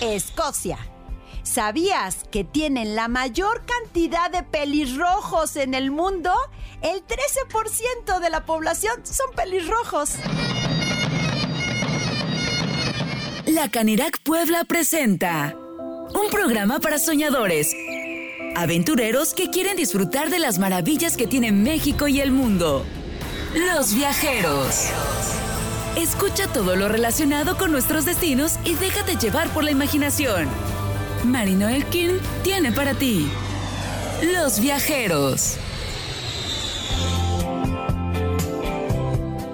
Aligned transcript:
Escocia. 0.00 0.78
¿Sabías 1.42 2.24
que 2.30 2.44
tienen 2.44 2.94
la 2.94 3.08
mayor 3.08 3.64
cantidad 3.64 4.30
de 4.30 4.44
pelirrojos 4.44 5.56
en 5.56 5.74
el 5.74 5.90
mundo? 5.90 6.32
El 6.82 7.02
13% 7.04 8.20
de 8.20 8.30
la 8.30 8.44
población 8.44 9.04
son 9.04 9.34
pelirrojos. 9.34 10.10
La 13.46 13.68
Canirac 13.70 14.20
Puebla 14.22 14.64
presenta 14.64 15.56
un 15.56 16.30
programa 16.30 16.78
para 16.78 16.98
soñadores, 16.98 17.74
aventureros 18.54 19.34
que 19.34 19.50
quieren 19.50 19.76
disfrutar 19.76 20.30
de 20.30 20.38
las 20.38 20.58
maravillas 20.58 21.16
que 21.16 21.26
tiene 21.26 21.50
México 21.50 22.06
y 22.06 22.20
el 22.20 22.30
mundo. 22.30 22.84
Los 23.54 23.94
viajeros. 23.94 24.90
Escucha 25.98 26.46
todo 26.46 26.76
lo 26.76 26.88
relacionado 26.88 27.56
con 27.56 27.72
nuestros 27.72 28.04
destinos 28.04 28.60
y 28.64 28.74
déjate 28.74 29.16
llevar 29.16 29.48
por 29.48 29.64
la 29.64 29.72
imaginación. 29.72 30.48
Marino 31.24 31.68
Elkin 31.68 32.20
tiene 32.44 32.70
para 32.70 32.94
ti 32.94 33.28
Los 34.32 34.60
viajeros. 34.60 35.56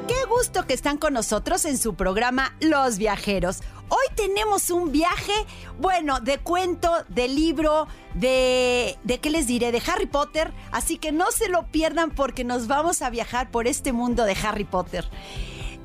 Qué 0.07 0.25
gusto 0.29 0.67
que 0.67 0.75
están 0.75 0.99
con 0.99 1.15
nosotros 1.15 1.65
en 1.65 1.79
su 1.79 1.95
programa 1.95 2.55
Los 2.61 2.99
viajeros. 2.99 3.61
Hoy 3.89 4.05
tenemos 4.15 4.69
un 4.69 4.93
viaje, 4.93 5.33
bueno, 5.81 6.21
de 6.21 6.41
cuento, 6.41 6.93
de 7.09 7.27
libro, 7.27 7.89
de, 8.13 8.99
de 9.03 9.19
qué 9.19 9.31
les 9.31 9.47
diré, 9.47 9.73
de 9.73 9.83
Harry 9.87 10.07
Potter. 10.07 10.53
Así 10.73 10.99
que 10.99 11.11
no 11.11 11.31
se 11.31 11.49
lo 11.49 11.69
pierdan 11.69 12.11
porque 12.11 12.45
nos 12.45 12.67
vamos 12.67 13.01
a 13.01 13.09
viajar 13.09 13.51
por 13.51 13.67
este 13.67 13.95
mundo 13.95 14.27
de 14.27 14.37
Harry 14.43 14.65
Potter. 14.65 15.09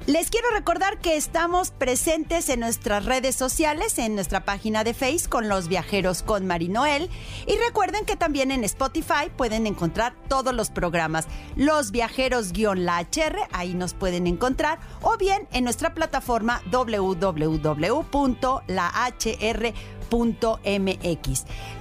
Les 0.10 0.32
quiero 0.32 0.50
recordar 0.50 0.98
que 0.98 1.18
estamos 1.18 1.70
presentes 1.70 2.50
en 2.50 2.62
nuestras 2.62 3.06
redes 3.06 3.36
sociales, 3.36 4.00
en 4.00 4.16
nuestra 4.16 4.44
página 4.44 4.84
de 4.84 4.96
Face 4.96 5.30
con 5.30 5.48
los 5.48 5.68
viajeros 5.68 6.24
con 6.24 6.48
Marinoel. 6.48 7.12
Y 7.46 7.56
recuerden 7.58 8.06
que 8.06 8.16
también 8.16 8.50
en 8.50 8.64
Spotify 8.64 9.30
pueden 9.38 9.68
encontrar 9.68 10.16
todos 10.28 10.52
los 10.52 10.72
programas. 10.72 11.28
Los 11.56 11.92
viajeros-la 11.92 13.02
HR, 13.02 13.38
ahí 13.52 13.76
nos 13.76 13.94
pueden 13.94 14.26
encontrar. 14.26 14.80
O 15.04 15.16
bien 15.16 15.48
en 15.52 15.64
nuestra 15.64 15.94
plataforma 15.94 16.64
www.lahr.mx. 16.72 17.30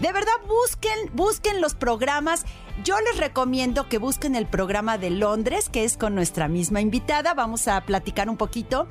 De 0.01 0.13
verdad, 0.13 0.33
busquen, 0.47 1.11
busquen 1.15 1.63
los 1.63 1.75
programas. 1.75 2.45
Yo 2.85 2.95
les 3.01 3.17
recomiendo 3.17 3.89
que 3.89 3.99
busquen 3.99 4.37
el 4.37 4.47
programa 4.47 4.99
de 4.99 5.11
Londres, 5.11 5.69
que 5.69 5.85
es 5.85 5.97
con 5.97 6.15
nuestra 6.15 6.47
misma 6.47 6.81
invitada. 6.81 7.35
Vamos 7.35 7.67
a 7.67 7.81
platicar 7.81 8.31
un 8.31 8.37
poquito, 8.37 8.87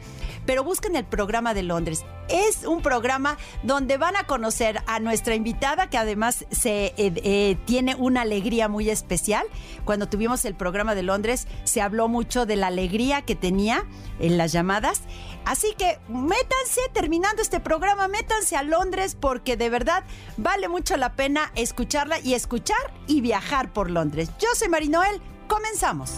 pero 0.46 0.64
busquen 0.64 0.98
el 0.98 1.06
programa 1.06 1.54
de 1.54 1.64
Londres. 1.64 2.04
Es 2.28 2.66
un 2.66 2.82
programa 2.82 3.38
donde 3.64 3.98
van 3.98 4.18
a 4.18 4.26
conocer 4.26 4.82
a 4.88 5.00
nuestra 5.00 5.36
invitada, 5.36 5.90
que 5.90 5.98
además 5.98 6.46
se, 6.52 6.88
eh, 6.88 6.94
eh, 6.98 7.58
tiene 7.64 7.96
una 7.96 8.22
alegría 8.24 8.68
muy 8.68 8.90
especial. 8.90 9.46
Cuando 9.86 10.10
tuvimos 10.10 10.44
el 10.44 10.54
programa 10.54 10.94
de 10.94 11.04
Londres, 11.04 11.48
se 11.64 11.82
habló 11.82 12.10
mucho 12.10 12.46
de 12.46 12.58
la 12.58 12.68
alegría 12.68 13.22
que 13.22 13.36
tenía 13.36 13.86
en 14.20 14.38
las 14.38 14.52
llamadas. 14.52 15.04
Así 15.46 15.74
que 15.78 15.98
métanse, 16.10 16.82
terminando 16.94 17.42
este 17.42 17.62
programa, 17.62 18.10
métanse 18.10 18.58
a 18.58 18.64
Londres 18.64 19.16
porque 19.18 19.56
de 19.56 19.70
verdad 19.70 20.04
vale 20.36 20.68
mucho 20.68 20.98
la 20.98 21.16
pena 21.16 21.54
escucharla 21.56 22.20
y 22.20 22.34
escuchar 22.34 22.78
y 23.08 23.22
viajar 23.22 23.72
por 23.78 23.92
Londres. 23.92 24.32
Yo 24.40 24.48
soy 24.56 24.70
Marinoel, 24.70 25.22
comenzamos. 25.48 26.14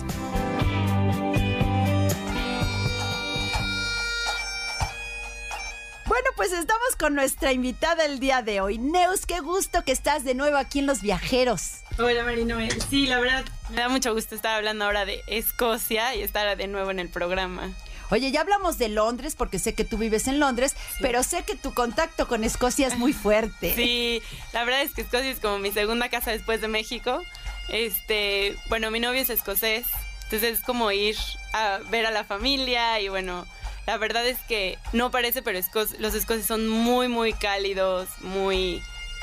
Bueno, 6.05 6.29
pues 6.37 6.53
estamos 6.53 6.95
con 6.97 7.15
nuestra 7.15 7.51
invitada 7.51 8.05
el 8.05 8.21
día 8.21 8.41
de 8.43 8.61
hoy. 8.61 8.77
Neus, 8.77 9.25
qué 9.25 9.41
gusto 9.41 9.83
que 9.83 9.91
estás 9.91 10.23
de 10.23 10.35
nuevo 10.35 10.55
aquí 10.55 10.79
en 10.79 10.85
Los 10.85 11.01
Viajeros. 11.01 11.81
Hola 11.97 12.23
Marinoel, 12.23 12.81
sí, 12.89 13.07
la 13.07 13.19
verdad 13.19 13.43
me 13.71 13.75
da 13.75 13.89
mucho 13.89 14.13
gusto 14.13 14.35
estar 14.35 14.55
hablando 14.55 14.85
ahora 14.85 15.03
de 15.03 15.21
Escocia 15.27 16.15
y 16.15 16.21
estar 16.21 16.55
de 16.55 16.67
nuevo 16.67 16.91
en 16.91 16.99
el 16.99 17.09
programa. 17.09 17.73
Oye, 18.11 18.31
ya 18.31 18.41
hablamos 18.41 18.77
de 18.79 18.89
Londres 18.89 19.35
porque 19.35 19.59
sé 19.59 19.73
que 19.73 19.83
tú 19.83 19.97
vives 19.97 20.27
en 20.27 20.39
Londres, 20.39 20.75
pero 20.99 21.21
sé 21.21 21.43
que 21.43 21.55
tu 21.55 21.73
contacto 21.73 22.27
con 22.27 22.43
Escocia 22.43 22.87
es 22.87 22.97
muy 22.97 23.13
fuerte. 23.13 23.75
Sí, 23.75 24.23
la 24.51 24.63
verdad 24.63 24.81
es 24.81 24.93
que 24.93 25.01
Escocia 25.01 25.29
es 25.29 25.39
como 25.39 25.59
mi 25.59 25.71
segunda 25.71 26.09
casa 26.09 26.31
después 26.31 26.59
de 26.61 26.69
México. 26.69 27.21
Este, 27.69 28.55
bueno, 28.67 28.91
mi 28.91 28.99
novio 28.99 29.21
es 29.21 29.29
escocés, 29.29 29.85
entonces 30.23 30.59
es 30.59 30.63
como 30.63 30.91
ir 30.91 31.15
a 31.53 31.79
ver 31.89 32.05
a 32.05 32.11
la 32.11 32.23
familia 32.23 32.99
y 32.99 33.09
bueno, 33.09 33.47
la 33.85 33.97
verdad 33.97 34.27
es 34.27 34.39
que 34.47 34.77
no 34.93 35.11
parece, 35.11 35.41
pero 35.41 35.59
los 35.99 36.13
escoceses 36.15 36.45
son 36.45 36.67
muy, 36.67 37.07
muy 37.07 37.33
cálidos, 37.33 38.09
muy... 38.21 38.81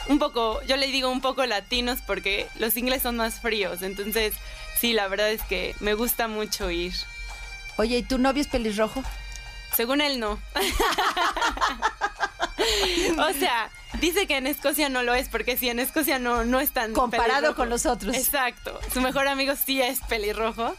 Un 0.09 0.21
poco, 0.21 0.63
yo 0.63 0.77
le 0.77 0.87
digo 0.87 1.11
un 1.11 1.21
poco 1.21 1.45
latinos 1.47 1.99
porque 2.07 2.47
los 2.57 2.77
ingleses 2.77 3.03
son 3.03 3.17
más 3.17 3.41
fríos, 3.41 3.83
entonces 3.83 4.35
sí, 4.81 4.93
la 4.93 5.09
verdad 5.09 5.31
es 5.31 5.43
que 5.43 5.75
me 5.81 5.95
gusta 5.95 6.29
mucho 6.29 6.71
ir. 6.71 6.95
Oye, 7.77 7.99
¿y 7.99 8.03
tu 8.03 8.19
novio 8.19 8.43
es 8.43 8.49
pelirrojo? 8.49 9.03
Según 9.77 10.01
él, 10.01 10.19
no. 10.19 10.33
o 13.19 13.33
sea, 13.35 13.71
dice 14.01 14.27
que 14.27 14.39
en 14.39 14.47
Escocia 14.47 14.89
no 14.89 15.03
lo 15.03 15.15
es, 15.15 15.29
porque 15.29 15.59
si 15.59 15.69
en 15.69 15.79
Escocia 15.79 16.19
no, 16.19 16.45
no 16.45 16.61
es 16.61 16.71
tan. 16.71 16.95
Comparado 16.95 17.55
con 17.55 17.69
los 17.69 17.85
otros. 17.85 18.17
Exacto. 18.17 18.81
Su 18.93 19.03
mejor 19.03 19.29
amigo 19.29 19.55
sí 19.55 19.83
es 19.83 20.01
pelirrojo. 20.09 20.75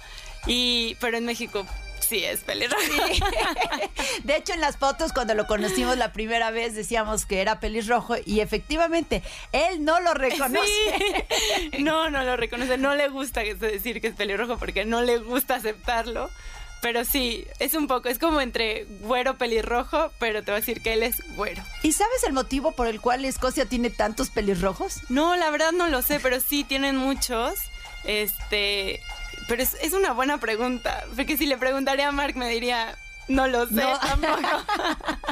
Y, 0.48 0.96
pero 1.00 1.18
en 1.18 1.26
México 1.26 1.66
sí 2.00 2.24
es 2.24 2.40
pelirrojo. 2.40 2.82
De 4.24 4.36
hecho, 4.36 4.54
en 4.54 4.62
las 4.62 4.78
fotos, 4.78 5.14
cuando 5.14 5.36
lo 5.36 5.46
conocimos 5.46 5.98
la 5.98 6.14
primera 6.14 6.52
vez, 6.52 6.74
decíamos 6.74 7.26
que 7.26 7.42
era 7.42 7.60
pelirrojo 7.60 8.16
y 8.26 8.40
efectivamente 8.40 9.22
él 9.52 9.84
no 9.84 10.00
lo 10.00 10.14
reconoce. 10.14 10.68
No, 11.80 12.10
no 12.10 12.24
lo 12.24 12.38
reconoce. 12.38 12.78
No 12.78 12.96
le 12.96 13.10
gusta 13.10 13.42
decir 13.42 14.02
que 14.02 14.08
es 14.08 14.16
pelirrojo 14.16 14.58
porque 14.58 14.86
no 14.86 15.02
le 15.02 15.20
gusta 15.20 15.56
aceptarlo. 15.56 16.30
Pero 16.82 17.04
sí, 17.06 17.46
es 17.60 17.74
un 17.74 17.88
poco, 17.88 18.08
es 18.08 18.20
como 18.20 18.40
entre 18.40 18.86
güero 19.02 19.38
pelirrojo, 19.38 20.12
pero 20.20 20.44
te 20.44 20.52
voy 20.52 20.58
a 20.58 20.60
decir 20.60 20.82
que 20.82 20.94
él 20.94 21.04
es 21.04 21.16
güero. 21.36 21.64
¿Y 21.84 21.94
sabes 21.94 22.24
el 22.26 22.34
motivo 22.34 22.74
por 22.74 22.88
el 22.88 23.02
cual 23.02 23.26
Escocia 23.26 23.66
tiene 23.66 23.90
tantos 23.90 24.30
pelirrojos? 24.30 25.00
No, 25.10 25.36
la 25.36 25.50
verdad 25.50 25.72
no 25.72 25.88
lo 25.88 26.02
sé, 26.02 26.20
pero 26.20 26.40
sí 26.40 26.64
tienen 26.64 26.96
muchos. 26.96 27.56
Este, 28.04 29.02
pero 29.48 29.64
es, 29.64 29.76
es 29.82 29.94
una 29.94 30.14
buena 30.14 30.40
pregunta, 30.40 31.04
porque 31.16 31.36
si 31.36 31.46
le 31.46 31.58
preguntaría 31.58 32.10
a 32.10 32.12
Mark 32.12 32.36
me 32.36 32.48
diría, 32.50 32.98
no 33.28 33.48
lo 33.48 33.68
sé 33.68 33.84
tampoco. 34.02 34.48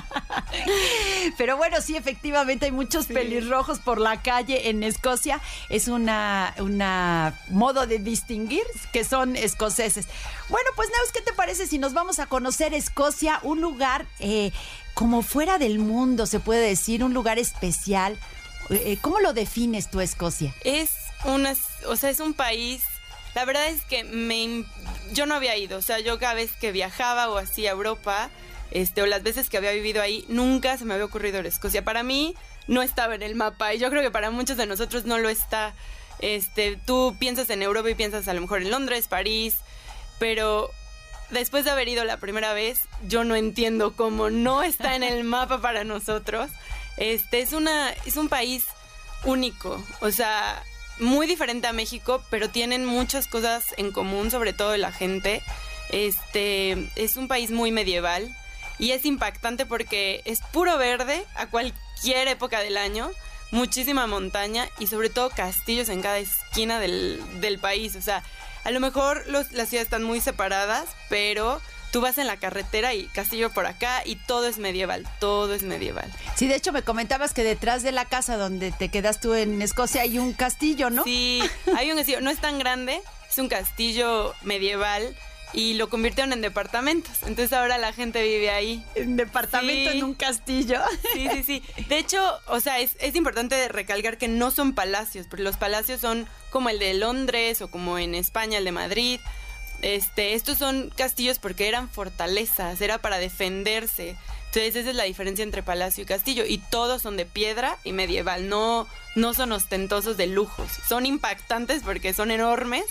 Pero 1.37 1.57
bueno, 1.57 1.81
sí, 1.81 1.95
efectivamente 1.95 2.65
hay 2.65 2.71
muchos 2.71 3.07
pelirrojos 3.07 3.79
por 3.79 3.99
la 3.99 4.21
calle 4.21 4.69
en 4.69 4.83
Escocia. 4.83 5.41
Es 5.69 5.87
una, 5.87 6.53
una 6.59 7.37
modo 7.49 7.87
de 7.87 7.99
distinguir 7.99 8.63
que 8.93 9.03
son 9.03 9.35
escoceses. 9.35 10.07
Bueno, 10.49 10.69
pues 10.75 10.89
Neus, 10.89 11.11
¿qué 11.11 11.21
te 11.21 11.33
parece 11.33 11.67
si 11.67 11.77
nos 11.77 11.93
vamos 11.93 12.19
a 12.19 12.27
conocer 12.27 12.73
Escocia? 12.73 13.39
Un 13.43 13.61
lugar 13.61 14.05
eh, 14.19 14.51
como 14.93 15.21
fuera 15.21 15.57
del 15.57 15.79
mundo, 15.79 16.25
se 16.25 16.39
puede 16.39 16.67
decir, 16.67 17.03
un 17.03 17.13
lugar 17.13 17.39
especial. 17.39 18.17
Eh, 18.69 18.97
¿Cómo 19.01 19.19
lo 19.19 19.33
defines 19.33 19.89
tú, 19.89 20.01
Escocia? 20.01 20.53
Es 20.63 20.91
una, 21.23 21.53
o 21.87 21.95
sea, 21.95 22.09
es 22.09 22.19
un 22.19 22.33
país 22.33 22.83
la 23.35 23.43
verdad 23.43 23.67
es 23.67 23.83
que 23.83 24.05
me, 24.05 24.63
yo 25.11 25.25
no 25.25 25.35
había 25.35 25.57
ido, 25.57 25.77
o 25.77 25.81
sea, 25.81 25.99
yo 25.99 26.17
cada 26.17 26.33
vez 26.33 26.53
que 26.53 26.71
viajaba 26.71 27.29
o 27.29 27.37
así 27.37 27.67
a 27.67 27.71
Europa, 27.71 28.29
este, 28.71 29.01
o 29.01 29.05
las 29.05 29.23
veces 29.23 29.49
que 29.49 29.57
había 29.57 29.71
vivido 29.71 30.01
ahí, 30.01 30.25
nunca 30.29 30.77
se 30.77 30.85
me 30.85 30.93
había 30.93 31.05
ocurrido 31.05 31.39
Escocia. 31.41 31.83
Para 31.83 32.01
mí 32.01 32.33
no 32.67 32.81
estaba 32.81 33.13
en 33.13 33.21
el 33.21 33.35
mapa 33.35 33.73
y 33.73 33.77
yo 33.77 33.89
creo 33.89 34.01
que 34.01 34.09
para 34.09 34.31
muchos 34.31 34.57
de 34.57 34.65
nosotros 34.65 35.05
no 35.05 35.17
lo 35.17 35.29
está. 35.29 35.75
Este, 36.19 36.79
tú 36.85 37.15
piensas 37.19 37.49
en 37.49 37.61
Europa 37.61 37.89
y 37.89 37.95
piensas 37.95 38.27
a 38.29 38.33
lo 38.33 38.39
mejor 38.39 38.61
en 38.61 38.71
Londres, 38.71 39.07
París, 39.09 39.57
pero 40.17 40.71
después 41.29 41.65
de 41.65 41.71
haber 41.71 41.89
ido 41.89 42.05
la 42.05 42.17
primera 42.17 42.53
vez, 42.53 42.79
yo 43.05 43.25
no 43.25 43.35
entiendo 43.35 43.95
cómo 43.97 44.29
no 44.29 44.63
está 44.63 44.95
en 44.95 45.03
el 45.03 45.25
mapa 45.25 45.61
para 45.61 45.83
nosotros. 45.83 46.49
Este 46.95 47.41
es 47.41 47.51
una 47.51 47.91
es 48.05 48.15
un 48.15 48.29
país 48.29 48.65
único, 49.25 49.83
o 49.99 50.11
sea, 50.11 50.63
muy 50.99 51.27
diferente 51.27 51.67
a 51.67 51.73
México, 51.73 52.23
pero 52.29 52.49
tienen 52.49 52.85
muchas 52.85 53.27
cosas 53.27 53.65
en 53.77 53.91
común, 53.91 54.31
sobre 54.31 54.53
todo 54.53 54.75
la 54.77 54.91
gente. 54.91 55.41
Este 55.89 56.89
es 56.95 57.17
un 57.17 57.27
país 57.27 57.51
muy 57.51 57.71
medieval 57.71 58.35
y 58.79 58.91
es 58.91 59.05
impactante 59.05 59.65
porque 59.65 60.21
es 60.25 60.41
puro 60.51 60.77
verde 60.77 61.23
a 61.35 61.47
cualquier 61.47 62.27
época 62.27 62.59
del 62.61 62.77
año, 62.77 63.11
muchísima 63.51 64.07
montaña 64.07 64.67
y 64.79 64.87
sobre 64.87 65.09
todo 65.09 65.29
castillos 65.29 65.89
en 65.89 66.01
cada 66.01 66.17
esquina 66.17 66.79
del, 66.79 67.21
del 67.39 67.59
país. 67.59 67.95
O 67.95 68.01
sea, 68.01 68.23
a 68.63 68.71
lo 68.71 68.79
mejor 68.79 69.25
las 69.27 69.47
ciudades 69.47 69.83
están 69.83 70.03
muy 70.03 70.19
separadas, 70.19 70.87
pero 71.09 71.61
tú 71.95 72.01
vas 72.01 72.17
en 72.17 72.27
la 72.27 72.35
carretera 72.35 72.93
y 72.93 73.05
castillo 73.07 73.51
por 73.51 73.65
acá 73.65 74.01
y 74.05 74.17
todo 74.17 74.47
es 74.47 74.57
medieval, 74.57 75.07
todo 75.21 75.53
es 75.53 75.63
medieval. 75.63 76.11
Sí, 76.35 76.45
de 76.45 76.55
hecho 76.55 76.73
me 76.73 76.81
comentabas 76.81 77.33
que 77.33 77.41
detrás 77.41 77.83
de 77.83 77.93
la 77.93 78.03
casa 78.03 78.35
donde 78.35 78.73
te 78.73 78.89
quedas 78.89 79.21
tú 79.21 79.33
en 79.33 79.61
Escocia 79.61 80.01
hay 80.01 80.19
un 80.19 80.33
castillo, 80.33 80.89
¿no? 80.89 81.05
Sí, 81.05 81.41
hay 81.73 81.89
un 81.91 81.95
castillo, 81.95 82.19
no 82.19 82.31
es 82.31 82.39
tan 82.39 82.59
grande, 82.59 83.01
es 83.29 83.37
un 83.37 83.47
castillo 83.47 84.33
medieval 84.41 85.15
y 85.53 85.75
lo 85.75 85.87
convirtieron 85.89 86.33
en 86.33 86.41
departamentos. 86.41 87.13
Entonces 87.21 87.53
ahora 87.53 87.77
la 87.77 87.93
gente 87.93 88.21
vive 88.23 88.49
ahí. 88.49 88.83
En 88.95 89.15
departamento 89.15 89.91
Sí. 89.91 89.97
en 89.99 90.03
un 90.03 90.15
castillo. 90.15 90.81
Sí, 91.13 91.29
sí, 91.31 91.43
sí. 91.45 91.63
De 91.87 91.97
hecho, 91.97 92.21
o 92.47 92.59
sea, 92.59 92.79
es, 92.79 92.97
es 92.99 93.15
importante 93.15 93.69
recalcar 93.69 94.17
que 94.17 94.27
no 94.27 94.51
son 94.51 94.75
palacios, 94.75 95.27
porque 95.27 95.43
los 95.43 95.55
palacios 95.55 96.01
son 96.01 96.27
como 96.49 96.67
el 96.67 96.77
de 96.79 96.93
Londres 96.95 97.61
o 97.61 97.69
como 97.71 97.97
en 97.97 98.15
España 98.15 98.57
el 98.57 98.65
de 98.65 98.73
Madrid. 98.73 99.21
Este, 99.85 100.33
estos 100.33 100.57
son 100.57 100.91
castillos 100.97 101.37
porque 101.37 101.67
eran 101.67 101.89
fortalezas, 101.89 102.81
era 102.81 102.97
para 102.97 103.19
defenderse. 103.19 104.17
Entonces 104.47 104.75
esa 104.77 104.89
es 104.89 104.95
la 104.95 105.03
diferencia 105.03 105.43
entre 105.43 105.61
palacio 105.61 106.01
y 106.01 106.05
castillo. 106.07 106.43
Y 106.43 106.57
todos 106.57 107.03
son 107.03 107.17
de 107.17 107.25
piedra 107.27 107.77
y 107.83 107.91
medieval, 107.91 108.49
no, 108.49 108.87
no 109.15 109.35
son 109.35 109.51
ostentosos 109.51 110.17
de 110.17 110.25
lujos. 110.25 110.71
Son 110.89 111.05
impactantes 111.05 111.83
porque 111.83 112.13
son 112.15 112.31
enormes, 112.31 112.85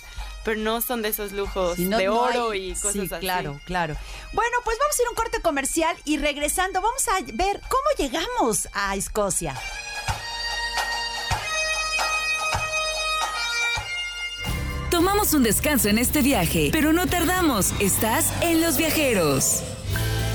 pero 0.45 0.61
no 0.61 0.81
son 0.83 1.03
de 1.03 1.09
esos 1.09 1.33
lujos 1.33 1.75
Si 1.77 1.87
no, 1.87 1.99
de 1.99 2.05
no 2.05 2.21
oro 2.21 2.51
hay- 2.51 2.71
y 2.71 2.75
cosas 2.75 2.93
sí, 2.93 3.01
así. 3.11 3.19
claro, 3.19 3.61
claro. 3.65 3.97
Bueno, 4.33 4.57
pues 4.63 4.79
vamos 4.79 4.97
a 4.97 5.03
ir 5.03 5.07
a 5.09 5.11
un 5.11 5.17
corte 5.17 5.41
comercial 5.41 5.97
y 6.05 6.19
regresando 6.19 6.81
vamos 6.81 7.09
a 7.09 7.15
ver 7.33 7.61
cómo 7.63 7.89
llegamos 7.99 8.69
a 8.73 8.95
Escocia. 8.95 9.61
Tomamos 15.05 15.35
un 15.35 15.43
descanso 15.43 15.91
en 15.91 15.99
este 15.99 16.23
viaje, 16.23 16.71
pero 16.73 16.95
no 16.95 17.07
tardamos. 17.07 17.75
Estás 17.79 18.33
en 18.41 18.63
Los 18.63 18.79
Viajeros. 18.79 19.63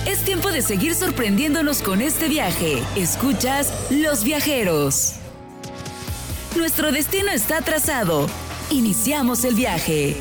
Es 0.06 0.24
tiempo 0.24 0.52
de 0.52 0.62
seguir 0.62 0.94
sorprendiéndonos 0.94 1.82
con 1.82 2.04
este 2.04 2.30
viaje. 2.30 2.84
Escuchas 2.96 3.74
Los 3.90 4.24
Viajeros. 4.24 5.16
Nuestro 6.56 6.92
destino 6.92 7.32
está 7.32 7.62
trazado. 7.62 8.28
Iniciamos 8.70 9.44
el 9.44 9.56
viaje. 9.56 10.16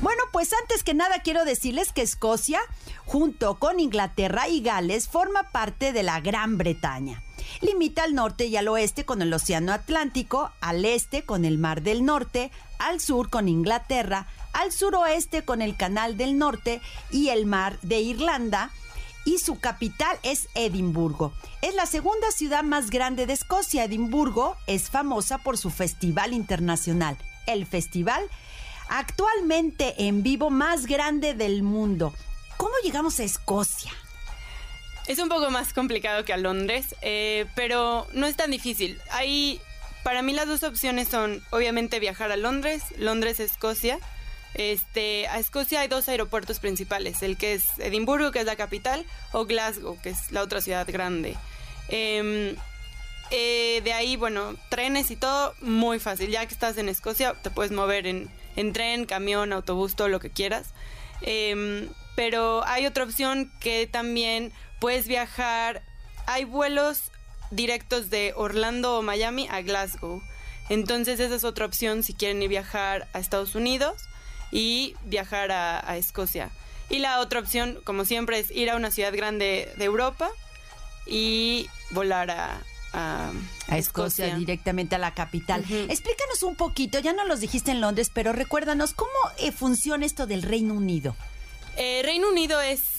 Bueno, 0.00 0.22
pues 0.30 0.52
antes 0.52 0.84
que 0.84 0.94
nada 0.94 1.20
quiero 1.24 1.44
decirles 1.44 1.92
que 1.92 2.02
Escocia, 2.02 2.60
junto 3.04 3.58
con 3.58 3.80
Inglaterra 3.80 4.46
y 4.48 4.60
Gales, 4.60 5.08
forma 5.08 5.50
parte 5.50 5.92
de 5.92 6.04
la 6.04 6.20
Gran 6.20 6.56
Bretaña. 6.56 7.20
Limita 7.60 8.04
al 8.04 8.14
norte 8.14 8.46
y 8.46 8.56
al 8.56 8.68
oeste 8.68 9.04
con 9.04 9.22
el 9.22 9.32
Océano 9.32 9.72
Atlántico, 9.72 10.50
al 10.60 10.84
este 10.84 11.24
con 11.24 11.44
el 11.44 11.58
Mar 11.58 11.82
del 11.82 12.04
Norte, 12.04 12.50
al 12.78 13.00
sur 13.00 13.30
con 13.30 13.48
Inglaterra, 13.48 14.26
al 14.52 14.72
suroeste 14.72 15.44
con 15.44 15.62
el 15.62 15.76
Canal 15.76 16.16
del 16.16 16.38
Norte 16.38 16.80
y 17.10 17.28
el 17.28 17.46
Mar 17.46 17.78
de 17.82 18.00
Irlanda, 18.00 18.70
y 19.24 19.38
su 19.38 19.60
capital 19.60 20.18
es 20.22 20.48
Edimburgo. 20.54 21.32
Es 21.60 21.74
la 21.74 21.86
segunda 21.86 22.30
ciudad 22.30 22.62
más 22.62 22.88
grande 22.88 23.26
de 23.26 23.34
Escocia. 23.34 23.84
Edimburgo 23.84 24.56
es 24.66 24.88
famosa 24.88 25.38
por 25.38 25.58
su 25.58 25.70
festival 25.70 26.32
internacional, 26.32 27.18
el 27.46 27.66
festival 27.66 28.22
actualmente 28.88 30.06
en 30.06 30.22
vivo 30.22 30.48
más 30.48 30.86
grande 30.86 31.34
del 31.34 31.62
mundo. 31.62 32.14
¿Cómo 32.56 32.72
llegamos 32.82 33.20
a 33.20 33.24
Escocia? 33.24 33.92
Es 35.08 35.18
un 35.18 35.30
poco 35.30 35.50
más 35.50 35.72
complicado 35.72 36.22
que 36.26 36.34
a 36.34 36.36
Londres, 36.36 36.94
eh, 37.00 37.46
pero 37.54 38.06
no 38.12 38.26
es 38.26 38.36
tan 38.36 38.50
difícil. 38.50 39.00
Hay, 39.10 39.58
para 40.04 40.20
mí 40.20 40.34
las 40.34 40.46
dos 40.46 40.62
opciones 40.62 41.08
son, 41.08 41.42
obviamente, 41.48 41.98
viajar 41.98 42.30
a 42.30 42.36
Londres, 42.36 42.82
Londres, 42.98 43.40
Escocia. 43.40 43.98
Este, 44.52 45.26
a 45.28 45.38
Escocia 45.38 45.80
hay 45.80 45.88
dos 45.88 46.10
aeropuertos 46.10 46.60
principales, 46.60 47.22
el 47.22 47.38
que 47.38 47.54
es 47.54 47.64
Edimburgo, 47.78 48.32
que 48.32 48.40
es 48.40 48.44
la 48.44 48.56
capital, 48.56 49.06
o 49.32 49.46
Glasgow, 49.46 49.98
que 50.02 50.10
es 50.10 50.30
la 50.30 50.42
otra 50.42 50.60
ciudad 50.60 50.86
grande. 50.86 51.36
Em, 51.88 52.54
eh, 53.30 53.80
de 53.82 53.92
ahí, 53.94 54.16
bueno, 54.16 54.56
trenes 54.68 55.10
y 55.10 55.16
todo, 55.16 55.54
muy 55.62 56.00
fácil. 56.00 56.28
Ya 56.28 56.44
que 56.44 56.52
estás 56.52 56.76
en 56.76 56.90
Escocia, 56.90 57.32
te 57.32 57.50
puedes 57.50 57.72
mover 57.72 58.06
en, 58.06 58.28
en 58.56 58.74
tren, 58.74 59.06
camión, 59.06 59.54
autobús, 59.54 59.96
todo 59.96 60.08
lo 60.08 60.20
que 60.20 60.28
quieras. 60.28 60.74
Em, 61.22 61.88
pero 62.14 62.62
hay 62.66 62.84
otra 62.84 63.04
opción 63.04 63.50
que 63.58 63.86
también 63.86 64.52
puedes 64.80 65.06
viajar. 65.06 65.82
Hay 66.26 66.44
vuelos 66.44 67.10
directos 67.50 68.10
de 68.10 68.32
Orlando 68.36 68.98
o 68.98 69.02
Miami 69.02 69.48
a 69.50 69.62
Glasgow. 69.62 70.22
Entonces 70.68 71.18
esa 71.20 71.34
es 71.34 71.44
otra 71.44 71.64
opción 71.64 72.02
si 72.02 72.12
quieren 72.12 72.42
ir 72.42 72.48
viajar 72.48 73.08
a 73.12 73.18
Estados 73.18 73.54
Unidos 73.54 74.02
y 74.50 74.94
viajar 75.04 75.50
a, 75.50 75.88
a 75.90 75.96
Escocia. 75.96 76.50
Y 76.90 76.98
la 76.98 77.20
otra 77.20 77.40
opción, 77.40 77.78
como 77.84 78.04
siempre, 78.04 78.38
es 78.38 78.50
ir 78.50 78.70
a 78.70 78.76
una 78.76 78.90
ciudad 78.90 79.12
grande 79.14 79.72
de 79.76 79.84
Europa 79.84 80.30
y 81.06 81.68
volar 81.90 82.30
a, 82.30 82.60
a, 82.92 83.30
A 83.68 83.78
Escocia, 83.78 84.34
directamente 84.36 84.94
a 84.94 84.98
la 84.98 85.14
capital. 85.14 85.64
Explícanos 85.70 86.42
un 86.42 86.56
poquito, 86.56 86.98
ya 86.98 87.12
no 87.12 87.24
los 87.24 87.40
dijiste 87.40 87.70
en 87.70 87.80
Londres, 87.80 88.10
pero 88.12 88.32
recuérdanos 88.32 88.94
cómo 88.94 89.10
eh, 89.38 89.52
funciona 89.52 90.06
esto 90.06 90.26
del 90.26 90.42
Reino 90.42 90.74
Unido. 90.74 91.16
Eh, 91.76 92.02
Reino 92.02 92.28
Unido 92.28 92.60
es, 92.60 92.97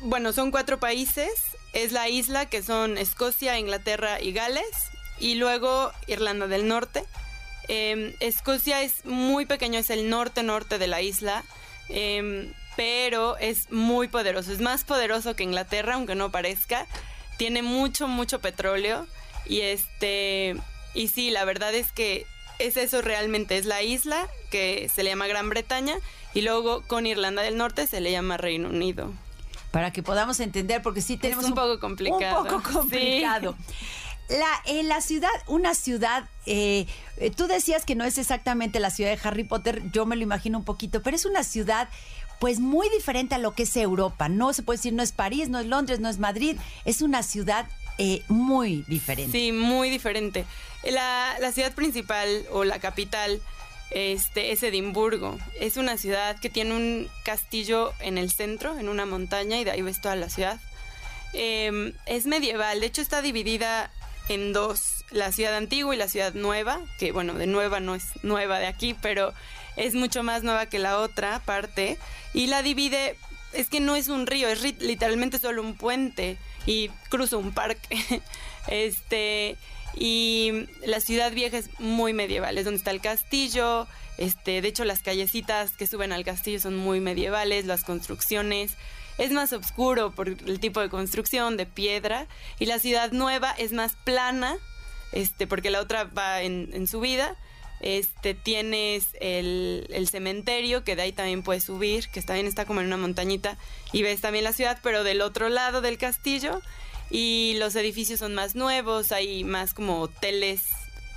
bueno, 0.00 0.32
son 0.32 0.50
cuatro 0.50 0.78
países. 0.78 1.30
Es 1.72 1.92
la 1.92 2.08
isla 2.08 2.46
que 2.46 2.62
son 2.62 2.98
Escocia, 2.98 3.58
Inglaterra 3.58 4.20
y 4.20 4.32
Gales. 4.32 4.66
Y 5.18 5.36
luego 5.36 5.92
Irlanda 6.06 6.46
del 6.46 6.68
Norte. 6.68 7.04
Eh, 7.68 8.14
Escocia 8.20 8.82
es 8.82 9.04
muy 9.04 9.46
pequeño, 9.46 9.78
es 9.78 9.90
el 9.90 10.08
norte-norte 10.08 10.78
de 10.78 10.86
la 10.86 11.02
isla. 11.02 11.44
eh, 11.88 12.52
pero 12.76 13.38
es 13.38 13.72
muy 13.72 14.08
poderoso. 14.08 14.52
Es 14.52 14.60
más 14.60 14.84
poderoso 14.84 15.34
que 15.34 15.42
Inglaterra, 15.42 15.94
aunque 15.94 16.14
no 16.14 16.30
parezca. 16.30 16.86
Tiene 17.38 17.62
mucho, 17.62 18.06
mucho 18.06 18.40
petróleo. 18.40 19.06
Y 19.46 19.62
este. 19.62 20.56
Y 20.94 21.08
sí, 21.08 21.30
la 21.30 21.44
verdad 21.44 21.74
es 21.74 21.90
que 21.92 22.26
es 22.58 22.76
eso 22.76 23.02
realmente. 23.02 23.56
Es 23.56 23.64
la 23.64 23.82
isla 23.82 24.28
que 24.50 24.90
se 24.94 25.02
le 25.02 25.10
llama 25.10 25.26
Gran 25.26 25.48
Bretaña. 25.48 25.96
Y 26.34 26.42
luego 26.42 26.82
con 26.82 27.06
Irlanda 27.06 27.42
del 27.42 27.56
Norte 27.56 27.86
se 27.86 28.00
le 28.00 28.12
llama 28.12 28.36
Reino 28.36 28.68
Unido. 28.68 29.12
Para 29.76 29.90
que 29.92 30.02
podamos 30.02 30.40
entender, 30.40 30.80
porque 30.80 31.02
sí 31.02 31.18
tenemos 31.18 31.44
un 31.44 31.54
poco 31.54 31.78
complicado. 31.78 32.40
Un 32.42 32.48
poco 32.48 32.68
Sí. 32.70 32.74
complicado. 32.78 33.54
La, 34.30 34.48
en 34.64 34.88
la 34.88 35.02
ciudad, 35.02 35.28
una 35.46 35.74
ciudad, 35.74 36.28
eh, 36.46 36.86
eh, 37.18 37.30
tú 37.30 37.46
decías 37.46 37.84
que 37.84 37.94
no 37.94 38.04
es 38.04 38.16
exactamente 38.16 38.80
la 38.80 38.88
ciudad 38.88 39.10
de 39.10 39.20
Harry 39.22 39.44
Potter, 39.44 39.82
yo 39.92 40.06
me 40.06 40.16
lo 40.16 40.22
imagino 40.22 40.56
un 40.56 40.64
poquito, 40.64 41.02
pero 41.02 41.14
es 41.14 41.26
una 41.26 41.44
ciudad 41.44 41.90
pues 42.40 42.58
muy 42.58 42.88
diferente 42.88 43.34
a 43.34 43.38
lo 43.38 43.52
que 43.54 43.64
es 43.64 43.76
Europa. 43.76 44.30
No 44.30 44.54
se 44.54 44.62
puede 44.62 44.78
decir, 44.78 44.94
no 44.94 45.02
es 45.02 45.12
París, 45.12 45.50
no 45.50 45.58
es 45.58 45.66
Londres, 45.66 46.00
no 46.00 46.08
es 46.08 46.18
Madrid, 46.18 46.56
es 46.86 47.02
una 47.02 47.22
ciudad 47.22 47.68
eh, 47.98 48.22
muy 48.28 48.82
diferente. 48.88 49.30
Sí, 49.38 49.52
muy 49.52 49.90
diferente. 49.90 50.46
La, 50.84 51.36
la 51.40 51.52
ciudad 51.52 51.72
principal 51.74 52.46
o 52.50 52.64
la 52.64 52.78
capital 52.78 53.40
este, 53.90 54.52
es 54.52 54.62
Edimburgo. 54.62 55.38
Es 55.60 55.76
una 55.76 55.96
ciudad 55.96 56.38
que 56.38 56.50
tiene 56.50 56.74
un 56.74 57.08
castillo 57.24 57.92
en 58.00 58.18
el 58.18 58.30
centro, 58.30 58.78
en 58.78 58.88
una 58.88 59.06
montaña, 59.06 59.58
y 59.58 59.64
de 59.64 59.70
ahí 59.70 59.82
ves 59.82 60.00
toda 60.00 60.16
la 60.16 60.28
ciudad. 60.28 60.60
Eh, 61.32 61.92
es 62.06 62.26
medieval, 62.26 62.80
de 62.80 62.86
hecho 62.86 63.02
está 63.02 63.22
dividida 63.22 63.90
en 64.28 64.52
dos, 64.52 65.04
la 65.10 65.32
ciudad 65.32 65.56
antigua 65.56 65.94
y 65.94 65.98
la 65.98 66.08
ciudad 66.08 66.34
nueva, 66.34 66.80
que 66.98 67.12
bueno, 67.12 67.34
de 67.34 67.46
nueva 67.46 67.80
no 67.80 67.94
es 67.94 68.04
nueva 68.22 68.58
de 68.58 68.66
aquí, 68.66 68.94
pero 68.94 69.32
es 69.76 69.94
mucho 69.94 70.22
más 70.22 70.42
nueva 70.42 70.66
que 70.66 70.78
la 70.78 70.98
otra 70.98 71.40
parte, 71.40 71.98
y 72.32 72.46
la 72.46 72.62
divide, 72.62 73.16
es 73.52 73.68
que 73.68 73.80
no 73.80 73.96
es 73.96 74.08
un 74.08 74.26
río, 74.26 74.48
es 74.48 74.62
literalmente 74.80 75.38
solo 75.38 75.62
un 75.62 75.76
puente 75.76 76.38
y 76.66 76.88
cruza 77.08 77.36
un 77.36 77.52
parque. 77.52 78.22
este, 78.68 79.56
y 79.96 80.66
la 80.84 81.00
ciudad 81.00 81.32
vieja 81.32 81.58
es 81.58 81.68
muy 81.80 82.12
medieval, 82.12 82.58
es 82.58 82.64
donde 82.64 82.78
está 82.78 82.90
el 82.90 83.00
castillo, 83.00 83.88
este, 84.18 84.60
de 84.60 84.68
hecho 84.68 84.84
las 84.84 85.00
callecitas 85.00 85.72
que 85.72 85.86
suben 85.86 86.12
al 86.12 86.24
castillo 86.24 86.60
son 86.60 86.76
muy 86.76 87.00
medievales, 87.00 87.64
las 87.64 87.82
construcciones, 87.82 88.72
es 89.18 89.32
más 89.32 89.52
oscuro 89.52 90.12
por 90.12 90.28
el 90.28 90.60
tipo 90.60 90.80
de 90.80 90.90
construcción, 90.90 91.56
de 91.56 91.66
piedra, 91.66 92.26
y 92.58 92.66
la 92.66 92.78
ciudad 92.78 93.12
nueva 93.12 93.52
es 93.52 93.72
más 93.72 93.96
plana, 94.04 94.56
este, 95.12 95.46
porque 95.46 95.70
la 95.70 95.80
otra 95.80 96.04
va 96.04 96.42
en, 96.42 96.70
en 96.72 96.86
subida. 96.86 97.36
Este, 97.80 98.32
tienes 98.32 99.08
el, 99.20 99.86
el 99.90 100.08
cementerio, 100.08 100.82
que 100.82 100.96
de 100.96 101.02
ahí 101.02 101.12
también 101.12 101.42
puedes 101.42 101.64
subir, 101.64 102.08
que 102.08 102.22
también 102.22 102.46
está 102.46 102.64
como 102.64 102.80
en 102.80 102.86
una 102.86 102.96
montañita, 102.96 103.58
y 103.92 104.02
ves 104.02 104.20
también 104.22 104.44
la 104.44 104.52
ciudad, 104.52 104.78
pero 104.82 105.04
del 105.04 105.20
otro 105.20 105.48
lado 105.50 105.82
del 105.82 105.98
castillo, 105.98 106.62
y 107.10 107.54
los 107.58 107.76
edificios 107.76 108.18
son 108.20 108.34
más 108.34 108.54
nuevos, 108.54 109.12
hay 109.12 109.44
más 109.44 109.74
como 109.74 110.00
hoteles 110.00 110.62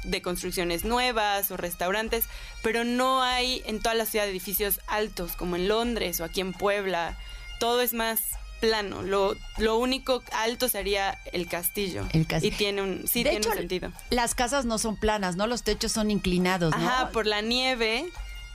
de 0.03 0.21
construcciones 0.21 0.85
nuevas 0.85 1.51
o 1.51 1.57
restaurantes, 1.57 2.25
pero 2.63 2.83
no 2.85 3.21
hay 3.21 3.61
en 3.65 3.79
toda 3.81 3.95
la 3.95 4.05
ciudad 4.05 4.27
edificios 4.27 4.79
altos 4.87 5.33
como 5.35 5.55
en 5.57 5.67
Londres 5.67 6.19
o 6.19 6.23
aquí 6.23 6.39
en 6.41 6.53
Puebla. 6.53 7.17
Todo 7.59 7.81
es 7.81 7.93
más 7.93 8.19
plano. 8.61 9.01
Lo, 9.03 9.35
lo 9.57 9.77
único 9.77 10.23
alto 10.31 10.69
sería 10.69 11.19
el 11.33 11.47
castillo. 11.47 12.07
El 12.13 12.27
cas- 12.27 12.43
Y 12.43 12.51
tiene 12.51 12.81
un, 12.81 13.07
sí, 13.07 13.23
De 13.23 13.31
tiene 13.31 13.37
hecho, 13.37 13.49
un 13.49 13.55
sentido. 13.57 13.91
Las 14.09 14.35
casas 14.35 14.63
no 14.65 14.77
son 14.77 14.95
planas, 14.97 15.35
¿no? 15.35 15.47
Los 15.47 15.63
techos 15.63 15.91
son 15.91 16.11
inclinados, 16.11 16.71
¿no? 16.71 16.77
Ajá, 16.77 17.09
por 17.11 17.25
la 17.25 17.41
nieve, 17.41 18.05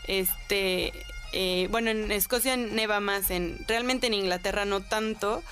este, 0.07 0.93
eh, 1.33 1.69
bueno, 1.71 1.91
en 1.91 2.11
Escocia 2.13 2.57
neva 2.57 3.01
más, 3.01 3.31
en 3.31 3.59
realmente 3.67 4.07
en 4.07 4.15
Inglaterra 4.15 4.65
no 4.65 4.81
tanto, 4.81 5.43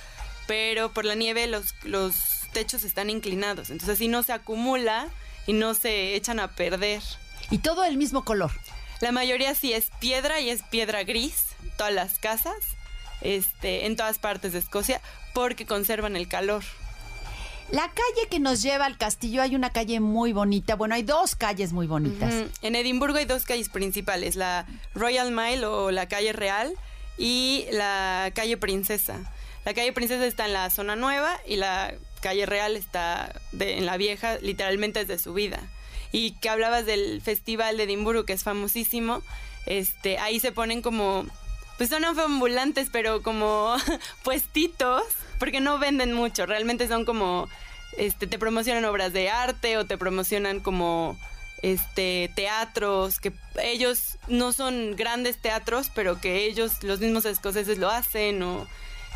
pero 0.47 0.93
por 0.93 1.05
la 1.05 1.15
nieve 1.15 1.47
los, 1.47 1.75
los 1.83 2.15
techos 2.51 2.83
están 2.83 3.09
inclinados, 3.09 3.69
entonces 3.69 3.95
así 3.95 4.07
no 4.07 4.23
se 4.23 4.33
acumula 4.33 5.07
y 5.47 5.53
no 5.53 5.73
se 5.73 6.15
echan 6.15 6.39
a 6.39 6.49
perder. 6.49 7.01
Y 7.49 7.59
todo 7.59 7.83
el 7.83 7.97
mismo 7.97 8.23
color. 8.23 8.51
La 9.01 9.11
mayoría 9.11 9.53
sí 9.53 9.73
es 9.73 9.89
piedra 9.99 10.39
y 10.39 10.49
es 10.49 10.63
piedra 10.63 11.03
gris, 11.03 11.47
todas 11.77 11.93
las 11.93 12.19
casas, 12.19 12.55
este, 13.21 13.85
en 13.85 13.95
todas 13.95 14.19
partes 14.19 14.53
de 14.53 14.59
Escocia, 14.59 15.01
porque 15.33 15.65
conservan 15.65 16.15
el 16.15 16.27
calor. 16.27 16.63
La 17.71 17.89
calle 17.89 18.27
que 18.29 18.39
nos 18.39 18.61
lleva 18.61 18.85
al 18.85 18.97
castillo, 18.97 19.41
hay 19.41 19.55
una 19.55 19.71
calle 19.71 19.99
muy 19.99 20.31
bonita. 20.31 20.75
Bueno, 20.75 20.95
hay 20.95 21.03
dos 21.03 21.35
calles 21.35 21.73
muy 21.73 21.87
bonitas. 21.87 22.45
En 22.61 22.75
Edimburgo 22.75 23.17
hay 23.17 23.25
dos 23.25 23.45
calles 23.45 23.69
principales, 23.69 24.35
la 24.35 24.67
Royal 24.93 25.31
Mile 25.31 25.65
o 25.65 25.89
la 25.89 26.07
calle 26.07 26.33
Real 26.33 26.73
y 27.17 27.65
la 27.71 28.31
calle 28.35 28.57
Princesa. 28.57 29.32
La 29.65 29.73
calle 29.73 29.93
Princesa 29.93 30.25
está 30.25 30.45
en 30.45 30.53
la 30.53 30.69
zona 30.69 30.95
nueva 30.95 31.39
y 31.47 31.55
la 31.55 31.93
calle 32.21 32.45
Real 32.45 32.75
está 32.75 33.33
de- 33.51 33.77
en 33.77 33.85
la 33.85 33.97
vieja, 33.97 34.37
literalmente 34.41 34.99
desde 35.05 35.21
su 35.21 35.33
vida. 35.33 35.59
Y 36.11 36.31
que 36.39 36.49
hablabas 36.49 36.85
del 36.85 37.21
festival 37.21 37.77
de 37.77 37.83
Edimburgo, 37.83 38.25
que 38.25 38.33
es 38.33 38.43
famosísimo, 38.43 39.21
este, 39.65 40.17
ahí 40.19 40.39
se 40.39 40.51
ponen 40.51 40.81
como, 40.81 41.25
pues 41.77 41.89
son 41.89 42.03
ambulantes, 42.05 42.89
pero 42.91 43.21
como 43.23 43.75
puestitos, 44.23 45.03
porque 45.39 45.59
no 45.61 45.79
venden 45.79 46.13
mucho, 46.13 46.45
realmente 46.45 46.87
son 46.87 47.05
como, 47.05 47.49
este, 47.97 48.27
te 48.27 48.37
promocionan 48.39 48.85
obras 48.85 49.13
de 49.13 49.29
arte 49.29 49.77
o 49.77 49.85
te 49.85 49.97
promocionan 49.97 50.59
como 50.59 51.17
este 51.61 52.29
teatros 52.35 53.19
que 53.19 53.31
ellos 53.61 54.17
no 54.27 54.51
son 54.51 54.97
grandes 54.97 55.37
teatros 55.37 55.89
pero 55.95 56.19
que 56.19 56.43
ellos 56.45 56.83
los 56.83 56.99
mismos 56.99 57.23
escoceses 57.23 57.77
lo 57.77 57.89
hacen 57.89 58.43
o 58.43 58.67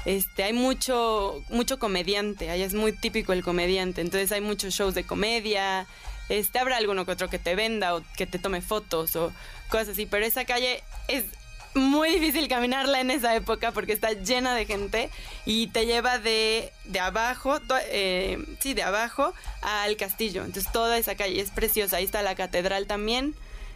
este 0.05 0.43
hay 0.43 0.53
mucho 0.53 1.43
mucho 1.49 1.79
comediante 1.79 2.49
allá 2.49 2.65
es 2.65 2.73
muy 2.73 2.93
típico 2.93 3.33
el 3.33 3.43
comediante 3.43 4.01
entonces 4.01 4.31
hay 4.31 4.41
muchos 4.41 4.73
shows 4.73 4.93
de 4.93 5.03
comedia 5.03 5.87
este 6.29 6.59
habrá 6.59 6.77
alguno 6.77 7.05
que 7.05 7.11
otro 7.11 7.29
que 7.29 7.39
te 7.39 7.55
venda 7.55 7.95
o 7.95 8.03
que 8.15 8.25
te 8.25 8.39
tome 8.39 8.61
fotos 8.61 9.15
o 9.15 9.31
cosas 9.69 9.89
así 9.89 10.05
pero 10.05 10.25
esa 10.25 10.45
calle 10.45 10.83
es 11.07 11.25
muy 11.77 12.09
difícil 12.11 12.47
caminarla 12.47 12.99
en 13.01 13.11
esa 13.11 13.35
época 13.35 13.71
porque 13.71 13.93
está 13.93 14.11
llena 14.13 14.55
de 14.55 14.65
gente 14.65 15.09
y 15.45 15.67
te 15.67 15.85
lleva 15.85 16.19
de, 16.19 16.71
de 16.85 16.99
abajo, 16.99 17.59
eh, 17.89 18.43
sí, 18.59 18.73
de 18.73 18.83
abajo 18.83 19.33
al 19.61 19.95
castillo. 19.95 20.43
Entonces 20.43 20.71
toda 20.71 20.97
esa 20.97 21.15
calle 21.15 21.39
es 21.39 21.51
preciosa. 21.51 21.97
Ahí 21.97 22.05
está 22.05 22.21
la 22.21 22.35
catedral 22.35 22.87
también, 22.87 23.35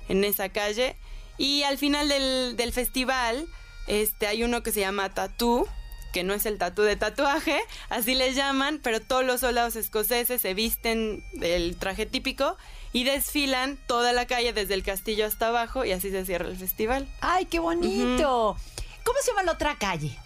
en 0.10 0.24
esa 0.24 0.50
calle. 0.50 0.96
Y 1.38 1.64
al 1.64 1.78
final 1.78 2.10
del, 2.10 2.56
del 2.58 2.74
festival 2.74 3.48
este, 3.88 4.28
hay 4.28 4.44
uno 4.44 4.64
que 4.64 4.72
se 4.72 4.80
llama 4.80 5.14
Tatú, 5.14 5.68
que 6.12 6.24
no 6.24 6.34
es 6.34 6.46
el 6.46 6.58
tatú 6.58 6.82
de 6.82 6.96
tatuaje, 6.96 7.60
así 7.90 8.16
le 8.16 8.34
llaman, 8.34 8.80
pero 8.84 9.00
todos 9.00 9.26
los 9.26 9.42
soldados 9.42 9.76
escoceses 9.76 10.42
se 10.42 10.54
visten 10.54 11.24
del 11.34 11.78
traje 11.78 12.06
típico 12.06 12.58
y 12.94 13.04
desfilan 13.04 13.78
toda 13.88 14.14
la 14.14 14.26
calle 14.26 14.54
desde 14.54 14.74
el 14.74 14.84
castillo 14.84 15.26
hasta 15.26 15.48
abajo 15.48 15.86
y 15.86 15.92
así 15.92 16.12
se 16.12 16.26
cierra 16.26 16.48
el 16.48 16.58
festival. 16.58 17.08
¡Ay, 17.22 17.46
qué 17.46 17.60
bonito! 17.60 18.58
¿Cómo 19.04 19.20
se 19.22 19.32
llama 19.32 19.44
la 19.44 19.54
otra 19.54 19.76
calle? 19.76 20.18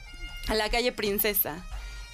a 0.48 0.56
la 0.56 0.70
calle 0.70 0.92
Princesa. 0.92 1.64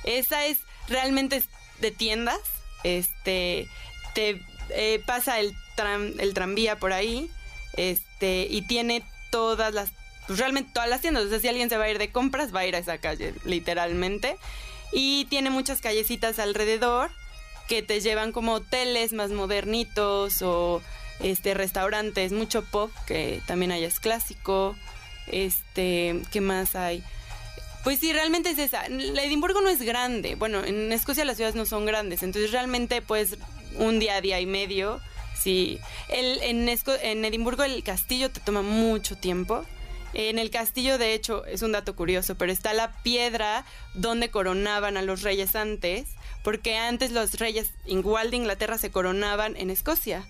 Esa 0.03 0.45
es 0.45 0.59
realmente 0.87 1.43
de 1.79 1.91
tiendas. 1.91 2.39
Este 2.83 3.67
te 4.13 4.41
eh, 4.69 5.01
pasa 5.05 5.39
el 5.39 5.55
tram, 5.75 6.13
el 6.19 6.33
tranvía 6.33 6.77
por 6.77 6.93
ahí. 6.93 7.29
Este, 7.77 8.47
y 8.49 8.63
tiene 8.63 9.03
todas 9.29 9.73
las 9.73 9.91
pues 10.31 10.39
realmente 10.39 10.71
todas 10.73 10.87
las 10.89 11.01
tiendas. 11.01 11.25
O 11.25 11.29
sea, 11.29 11.39
si 11.39 11.47
alguien 11.49 11.69
se 11.69 11.75
va 11.77 11.83
a 11.83 11.89
ir 11.89 11.97
de 11.99 12.09
compras, 12.09 12.55
va 12.55 12.61
a 12.61 12.65
ir 12.65 12.75
a 12.75 12.79
esa 12.79 12.97
calle, 12.99 13.33
literalmente. 13.43 14.37
Y 14.93 15.25
tiene 15.25 15.49
muchas 15.49 15.81
callecitas 15.81 16.39
alrededor 16.39 17.11
que 17.67 17.81
te 17.81 17.99
llevan 17.99 18.31
como 18.31 18.53
hoteles 18.53 19.13
más 19.13 19.31
modernitos 19.31 20.41
o 20.41 20.81
este 21.19 21.53
restaurantes, 21.53 22.31
mucho 22.31 22.63
pop, 22.63 22.91
que 23.07 23.41
también 23.45 23.71
allá 23.71 23.87
es 23.87 23.99
clásico. 23.99 24.75
Este, 25.27 26.21
¿qué 26.31 26.41
más 26.41 26.75
hay? 26.75 27.03
Pues 27.83 27.99
sí, 27.99 28.13
realmente 28.13 28.49
es 28.51 28.57
esa. 28.57 28.85
Edimburgo 28.85 29.61
no 29.61 29.69
es 29.69 29.81
grande. 29.81 30.35
Bueno, 30.35 30.63
en 30.63 30.91
Escocia 30.91 31.25
las 31.25 31.35
ciudades 31.37 31.55
no 31.55 31.65
son 31.65 31.85
grandes, 31.85 32.23
entonces 32.23 32.51
realmente 32.51 33.01
pues 33.01 33.37
un 33.75 33.99
día, 33.99 34.21
día 34.21 34.39
y 34.39 34.45
medio. 34.45 35.01
Sí, 35.35 35.79
el, 36.09 36.41
en, 36.43 36.67
Esco- 36.67 36.99
en 37.01 37.25
Edimburgo 37.25 37.63
el 37.63 37.83
castillo 37.83 38.29
te 38.29 38.39
toma 38.39 38.61
mucho 38.61 39.17
tiempo. 39.17 39.65
En 40.13 40.39
el 40.39 40.49
castillo, 40.49 40.97
de 40.97 41.13
hecho, 41.13 41.45
es 41.45 41.61
un 41.61 41.71
dato 41.71 41.95
curioso, 41.95 42.35
pero 42.35 42.51
está 42.51 42.73
la 42.73 42.91
piedra 43.01 43.65
donde 43.93 44.29
coronaban 44.29 44.97
a 44.97 45.01
los 45.01 45.21
reyes 45.21 45.55
antes, 45.55 46.09
porque 46.43 46.77
antes 46.77 47.11
los 47.11 47.35
reyes 47.35 47.71
igual 47.85 48.31
de 48.31 48.37
Inglaterra 48.37 48.77
se 48.77 48.91
coronaban 48.91 49.55
en 49.55 49.69
Escocia. 49.69 50.25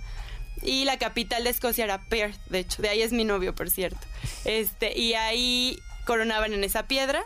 Y 0.61 0.85
la 0.85 0.99
capital 0.99 1.43
de 1.43 1.49
Escocia 1.49 1.85
era 1.85 2.01
Perth, 2.09 2.37
de 2.49 2.59
hecho, 2.59 2.81
de 2.81 2.89
ahí 2.89 3.01
es 3.01 3.11
mi 3.11 3.23
novio, 3.23 3.55
por 3.55 3.69
cierto. 3.69 3.99
Este, 4.45 4.97
y 4.97 5.15
ahí 5.15 5.79
coronaban 6.05 6.53
en 6.53 6.63
esa 6.63 6.87
piedra. 6.87 7.23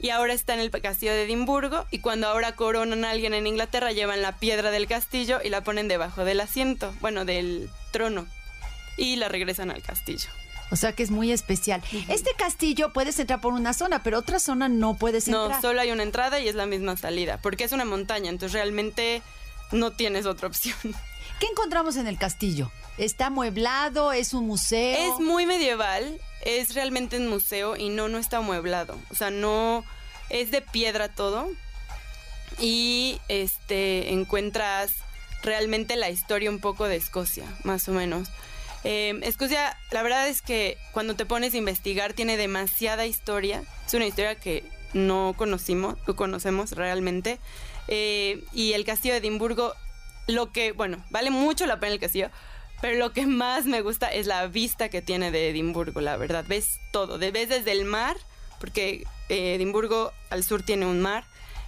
Y 0.00 0.10
ahora 0.10 0.32
está 0.32 0.54
en 0.54 0.60
el 0.60 0.70
castillo 0.70 1.12
de 1.12 1.24
Edimburgo. 1.24 1.86
Y 1.90 2.00
cuando 2.00 2.26
ahora 2.26 2.56
coronan 2.56 3.04
a 3.04 3.10
alguien 3.10 3.34
en 3.34 3.46
Inglaterra, 3.46 3.92
llevan 3.92 4.20
la 4.20 4.36
piedra 4.38 4.70
del 4.70 4.88
castillo 4.88 5.40
y 5.44 5.48
la 5.48 5.62
ponen 5.62 5.86
debajo 5.86 6.24
del 6.24 6.40
asiento, 6.40 6.92
bueno, 7.00 7.24
del 7.24 7.70
trono. 7.92 8.26
Y 8.96 9.16
la 9.16 9.28
regresan 9.28 9.70
al 9.70 9.82
castillo. 9.82 10.28
O 10.72 10.76
sea 10.76 10.94
que 10.94 11.02
es 11.02 11.10
muy 11.10 11.30
especial. 11.30 11.82
Este 12.08 12.30
castillo 12.36 12.94
puedes 12.94 13.18
entrar 13.18 13.42
por 13.42 13.52
una 13.52 13.74
zona, 13.74 14.02
pero 14.02 14.18
otra 14.18 14.40
zona 14.40 14.70
no 14.70 14.96
puedes 14.96 15.28
No, 15.28 15.44
entrar. 15.44 15.60
solo 15.60 15.82
hay 15.82 15.90
una 15.90 16.02
entrada 16.02 16.40
y 16.40 16.48
es 16.48 16.54
la 16.54 16.64
misma 16.64 16.96
salida, 16.96 17.38
porque 17.42 17.64
es 17.64 17.72
una 17.72 17.84
montaña, 17.84 18.30
entonces 18.30 18.54
realmente 18.54 19.20
no 19.70 19.90
tienes 19.92 20.24
otra 20.24 20.48
opción. 20.48 20.76
¿Qué 21.40 21.46
encontramos 21.46 21.96
en 21.96 22.06
el 22.06 22.16
castillo? 22.16 22.72
¿Está 22.96 23.26
amueblado? 23.26 24.12
¿Es 24.12 24.32
un 24.32 24.46
museo? 24.46 25.14
Es 25.14 25.20
muy 25.20 25.44
medieval, 25.44 26.18
es 26.42 26.74
realmente 26.74 27.18
un 27.18 27.28
museo 27.28 27.76
y 27.76 27.90
no, 27.90 28.08
no 28.08 28.16
está 28.16 28.38
amueblado. 28.38 28.96
O 29.10 29.14
sea, 29.14 29.30
no 29.30 29.84
es 30.30 30.50
de 30.50 30.62
piedra 30.62 31.08
todo. 31.10 31.50
Y 32.58 33.20
este 33.28 34.12
encuentras 34.12 34.92
realmente 35.42 35.96
la 35.96 36.08
historia 36.10 36.48
un 36.50 36.60
poco 36.60 36.86
de 36.86 36.96
Escocia, 36.96 37.44
más 37.64 37.88
o 37.88 37.92
menos. 37.92 38.28
Eh, 38.84 39.20
la 39.90 40.02
verdad 40.02 40.28
es 40.28 40.42
que 40.42 40.76
cuando 40.92 41.14
te 41.14 41.26
pones 41.26 41.54
a 41.54 41.58
investigar 41.58 42.12
tiene 42.12 42.36
demasiada 42.36 43.06
historia. 43.06 43.62
Es 43.86 43.94
una 43.94 44.06
historia 44.06 44.34
que 44.34 44.64
no 44.92 45.34
conocimos, 45.36 45.96
no 46.06 46.16
conocemos 46.16 46.72
realmente. 46.72 47.38
Eh, 47.88 48.42
y 48.52 48.72
el 48.72 48.84
castillo 48.84 49.14
de 49.14 49.20
Edimburgo, 49.20 49.74
lo 50.26 50.52
que, 50.52 50.72
bueno, 50.72 51.04
vale 51.10 51.30
mucho 51.30 51.66
la 51.66 51.80
pena 51.80 51.94
el 51.94 52.00
castillo, 52.00 52.30
pero 52.80 52.98
lo 52.98 53.12
que 53.12 53.26
más 53.26 53.66
me 53.66 53.80
gusta 53.80 54.08
es 54.08 54.26
la 54.26 54.46
vista 54.46 54.88
que 54.88 55.02
tiene 55.02 55.30
de 55.30 55.50
Edimburgo, 55.50 56.00
la 56.00 56.16
verdad. 56.16 56.44
Ves 56.46 56.80
todo, 56.90 57.18
ves 57.18 57.48
desde 57.48 57.72
el 57.72 57.84
mar, 57.84 58.16
porque 58.60 59.04
eh, 59.28 59.54
Edimburgo 59.54 60.12
al 60.30 60.44
sur 60.44 60.62
tiene 60.62 60.86
un 60.86 61.00
mar, 61.00 61.24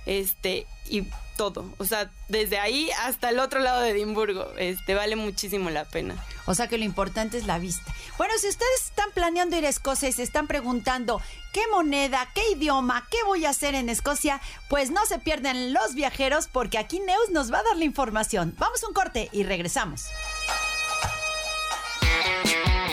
este, 0.07 0.67
y 0.89 1.05
todo. 1.37 1.73
O 1.79 1.85
sea, 1.85 2.11
desde 2.29 2.59
ahí 2.59 2.91
hasta 3.03 3.31
el 3.31 3.39
otro 3.39 3.61
lado 3.61 3.81
de 3.81 3.91
Edimburgo, 3.91 4.53
este, 4.59 4.95
vale 4.95 5.17
muchísimo 5.17 5.71
la 5.71 5.85
pena. 5.85 6.15
O 6.47 6.55
sea 6.55 6.69
que 6.69 6.79
lo 6.79 6.85
importante 6.85 7.39
es 7.39 7.47
la 7.47 7.59
vista. 7.59 7.93
Bueno, 8.19 8.35
si 8.39 8.49
ustedes 8.49 8.85
están 8.85 9.11
planeando 9.13 9.57
ir 9.57 9.67
a 9.67 9.69
Escocia 9.69 10.09
y 10.09 10.13
se 10.13 10.23
están 10.23 10.47
preguntando 10.47 11.21
qué 11.53 11.63
moneda, 11.71 12.29
qué 12.35 12.51
idioma, 12.51 13.07
qué 13.11 13.19
voy 13.25 13.47
a 13.47 13.51
hacer 13.51 13.75
en 13.75 13.89
Escocia, 13.89 14.41
pues 14.69 14.91
no 14.91 15.05
se 15.07 15.19
pierdan 15.19 15.73
los 15.73 15.95
viajeros 15.95 16.49
porque 16.49 16.79
aquí 16.79 17.01
Neus 17.01 17.31
nos 17.31 17.53
va 17.53 17.61
a 17.61 17.63
dar 17.63 17.77
la 17.77 17.85
información. 17.85 18.55
Vamos 18.59 18.83
a 18.83 18.89
un 18.89 18.95
corte 18.95 19.29
y 19.33 19.45
regresamos. 19.45 20.07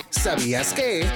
¿Sabías 0.10 0.74
que? 0.74 1.10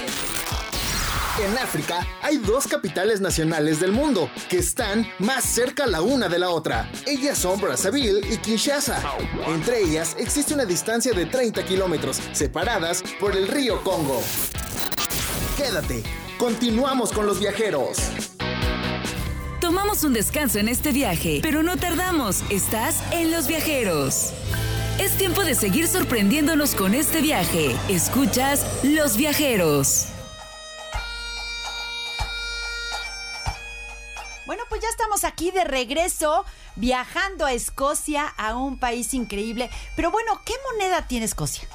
En 1.38 1.58
África 1.58 2.06
hay 2.22 2.38
dos 2.38 2.66
capitales 2.66 3.20
nacionales 3.20 3.78
del 3.78 3.92
mundo 3.92 4.30
que 4.48 4.56
están 4.56 5.06
más 5.18 5.44
cerca 5.44 5.86
la 5.86 6.00
una 6.00 6.28
de 6.28 6.38
la 6.38 6.48
otra. 6.48 6.90
Ellas 7.06 7.36
son 7.36 7.60
Brazzaville 7.60 8.20
y 8.32 8.38
Kinshasa. 8.38 9.02
Entre 9.46 9.82
ellas 9.82 10.16
existe 10.18 10.54
una 10.54 10.64
distancia 10.64 11.12
de 11.12 11.26
30 11.26 11.62
kilómetros, 11.66 12.22
separadas 12.32 13.02
por 13.20 13.36
el 13.36 13.48
río 13.48 13.82
Congo. 13.84 14.22
Quédate, 15.58 16.02
continuamos 16.38 17.12
con 17.12 17.26
los 17.26 17.38
viajeros. 17.38 17.98
Tomamos 19.60 20.04
un 20.04 20.14
descanso 20.14 20.58
en 20.58 20.68
este 20.68 20.92
viaje, 20.92 21.40
pero 21.42 21.62
no 21.62 21.76
tardamos. 21.76 22.44
Estás 22.50 23.02
en 23.12 23.30
Los 23.30 23.46
Viajeros. 23.46 24.32
Es 24.98 25.12
tiempo 25.18 25.44
de 25.44 25.54
seguir 25.54 25.86
sorprendiéndonos 25.86 26.74
con 26.74 26.94
este 26.94 27.20
viaje. 27.20 27.76
Escuchas 27.88 28.64
Los 28.84 29.18
Viajeros. 29.18 30.06
Bueno, 34.46 34.62
pues 34.68 34.80
ya 34.80 34.88
estamos 34.88 35.24
aquí 35.24 35.50
de 35.50 35.64
regreso, 35.64 36.44
viajando 36.76 37.44
a 37.44 37.52
Escocia, 37.52 38.26
a 38.36 38.56
un 38.56 38.78
país 38.78 39.12
increíble. 39.12 39.70
Pero 39.96 40.10
bueno, 40.10 40.40
¿qué 40.44 40.54
moneda 40.72 41.08
tiene 41.08 41.26
Escocia? 41.26 41.68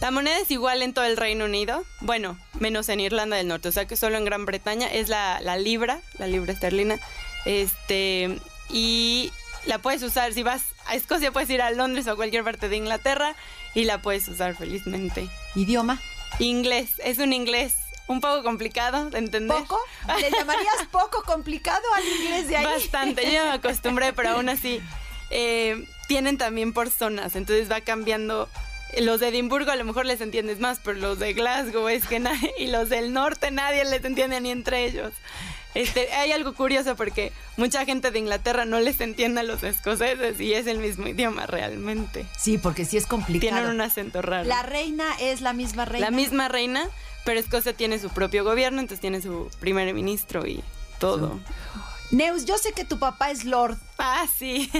La 0.00 0.10
moneda 0.10 0.38
es 0.38 0.50
igual 0.50 0.82
en 0.82 0.92
todo 0.92 1.04
el 1.04 1.16
Reino 1.16 1.44
Unido, 1.44 1.84
bueno, 2.00 2.38
menos 2.58 2.88
en 2.88 3.00
Irlanda 3.00 3.36
del 3.36 3.48
Norte, 3.48 3.68
o 3.68 3.72
sea 3.72 3.86
que 3.86 3.96
solo 3.96 4.18
en 4.18 4.24
Gran 4.24 4.44
Bretaña 4.44 4.92
es 4.92 5.08
la, 5.08 5.40
la 5.40 5.56
libra, 5.56 6.00
la 6.18 6.26
libra 6.26 6.52
esterlina, 6.52 6.98
este, 7.46 8.38
y 8.68 9.32
la 9.66 9.78
puedes 9.78 10.02
usar, 10.02 10.34
si 10.34 10.42
vas 10.42 10.62
a 10.86 10.94
Escocia 10.94 11.32
puedes 11.32 11.48
ir 11.48 11.62
a 11.62 11.70
Londres 11.70 12.06
o 12.06 12.12
a 12.12 12.16
cualquier 12.16 12.44
parte 12.44 12.68
de 12.68 12.76
Inglaterra 12.76 13.34
y 13.74 13.84
la 13.84 14.02
puedes 14.02 14.28
usar 14.28 14.54
felizmente. 14.56 15.28
¿Idioma? 15.54 16.00
Inglés, 16.38 16.90
es 17.02 17.18
un 17.18 17.32
inglés 17.32 17.74
un 18.06 18.20
poco 18.20 18.42
complicado 18.42 19.10
de 19.10 19.18
entender. 19.18 19.58
¿Poco? 19.58 19.78
¿Le 20.20 20.30
llamarías 20.30 20.86
poco 20.90 21.22
complicado 21.22 21.82
al 21.96 22.06
inglés 22.06 22.48
de 22.48 22.56
ahí? 22.56 22.64
Bastante, 22.64 23.24
yo 23.24 23.32
ya 23.32 23.44
me 23.44 23.52
acostumbré, 23.52 24.12
pero 24.12 24.30
aún 24.30 24.48
así 24.48 24.80
eh, 25.30 25.86
tienen 26.08 26.38
también 26.38 26.72
por 26.72 26.90
zonas, 26.90 27.36
entonces 27.36 27.70
va 27.70 27.80
cambiando. 27.80 28.48
Los 28.98 29.18
de 29.18 29.28
Edimburgo 29.28 29.72
a 29.72 29.76
lo 29.76 29.84
mejor 29.84 30.06
les 30.06 30.20
entiendes 30.20 30.60
más, 30.60 30.78
pero 30.84 30.98
los 30.98 31.18
de 31.18 31.32
Glasgow 31.32 31.88
es 31.88 32.06
que 32.06 32.20
nadie, 32.20 32.54
y 32.58 32.68
los 32.68 32.88
del 32.88 33.12
norte 33.12 33.50
nadie 33.50 33.84
les 33.84 34.04
entiende 34.04 34.40
ni 34.40 34.50
entre 34.50 34.84
ellos. 34.84 35.12
Este, 35.74 36.12
hay 36.12 36.30
algo 36.30 36.54
curioso 36.54 36.94
porque 36.94 37.32
mucha 37.56 37.84
gente 37.84 38.12
de 38.12 38.18
Inglaterra 38.20 38.64
no 38.64 38.78
les 38.78 39.00
entiende 39.00 39.40
a 39.40 39.42
los 39.42 39.62
escoceses 39.64 40.40
y 40.40 40.54
es 40.54 40.68
el 40.68 40.78
mismo 40.78 41.08
idioma 41.08 41.46
realmente. 41.46 42.26
Sí, 42.38 42.58
porque 42.58 42.84
sí 42.84 42.96
es 42.96 43.06
complicado. 43.06 43.56
Tienen 43.56 43.70
un 43.70 43.80
acento 43.80 44.22
raro. 44.22 44.48
La 44.48 44.62
reina 44.62 45.04
es 45.20 45.40
la 45.40 45.52
misma 45.52 45.84
reina. 45.84 46.10
La 46.10 46.16
misma 46.16 46.48
reina, 46.48 46.88
pero 47.24 47.40
Escocia 47.40 47.72
tiene 47.72 47.98
su 47.98 48.10
propio 48.10 48.44
gobierno, 48.44 48.80
entonces 48.80 49.00
tiene 49.00 49.20
su 49.20 49.50
primer 49.60 49.92
ministro 49.94 50.46
y 50.46 50.62
todo. 50.98 51.40
Neus, 52.10 52.44
yo 52.44 52.58
sé 52.58 52.72
que 52.72 52.84
tu 52.84 52.98
papá 52.98 53.30
es 53.30 53.44
Lord. 53.44 53.76
Ah, 53.98 54.26
sí. 54.38 54.70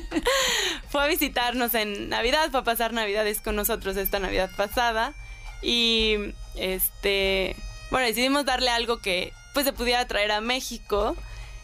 fue 0.90 1.02
a 1.02 1.06
visitarnos 1.06 1.74
en 1.74 2.08
Navidad, 2.08 2.50
fue 2.50 2.60
a 2.60 2.64
pasar 2.64 2.92
Navidades 2.92 3.40
con 3.40 3.56
nosotros 3.56 3.96
esta 3.96 4.18
Navidad 4.18 4.50
pasada. 4.56 5.14
Y 5.62 6.34
este, 6.56 7.56
bueno, 7.90 8.06
decidimos 8.06 8.44
darle 8.44 8.70
algo 8.70 8.98
que 8.98 9.32
pues 9.54 9.66
se 9.66 9.72
pudiera 9.72 10.06
traer 10.06 10.32
a 10.32 10.40
México 10.40 11.16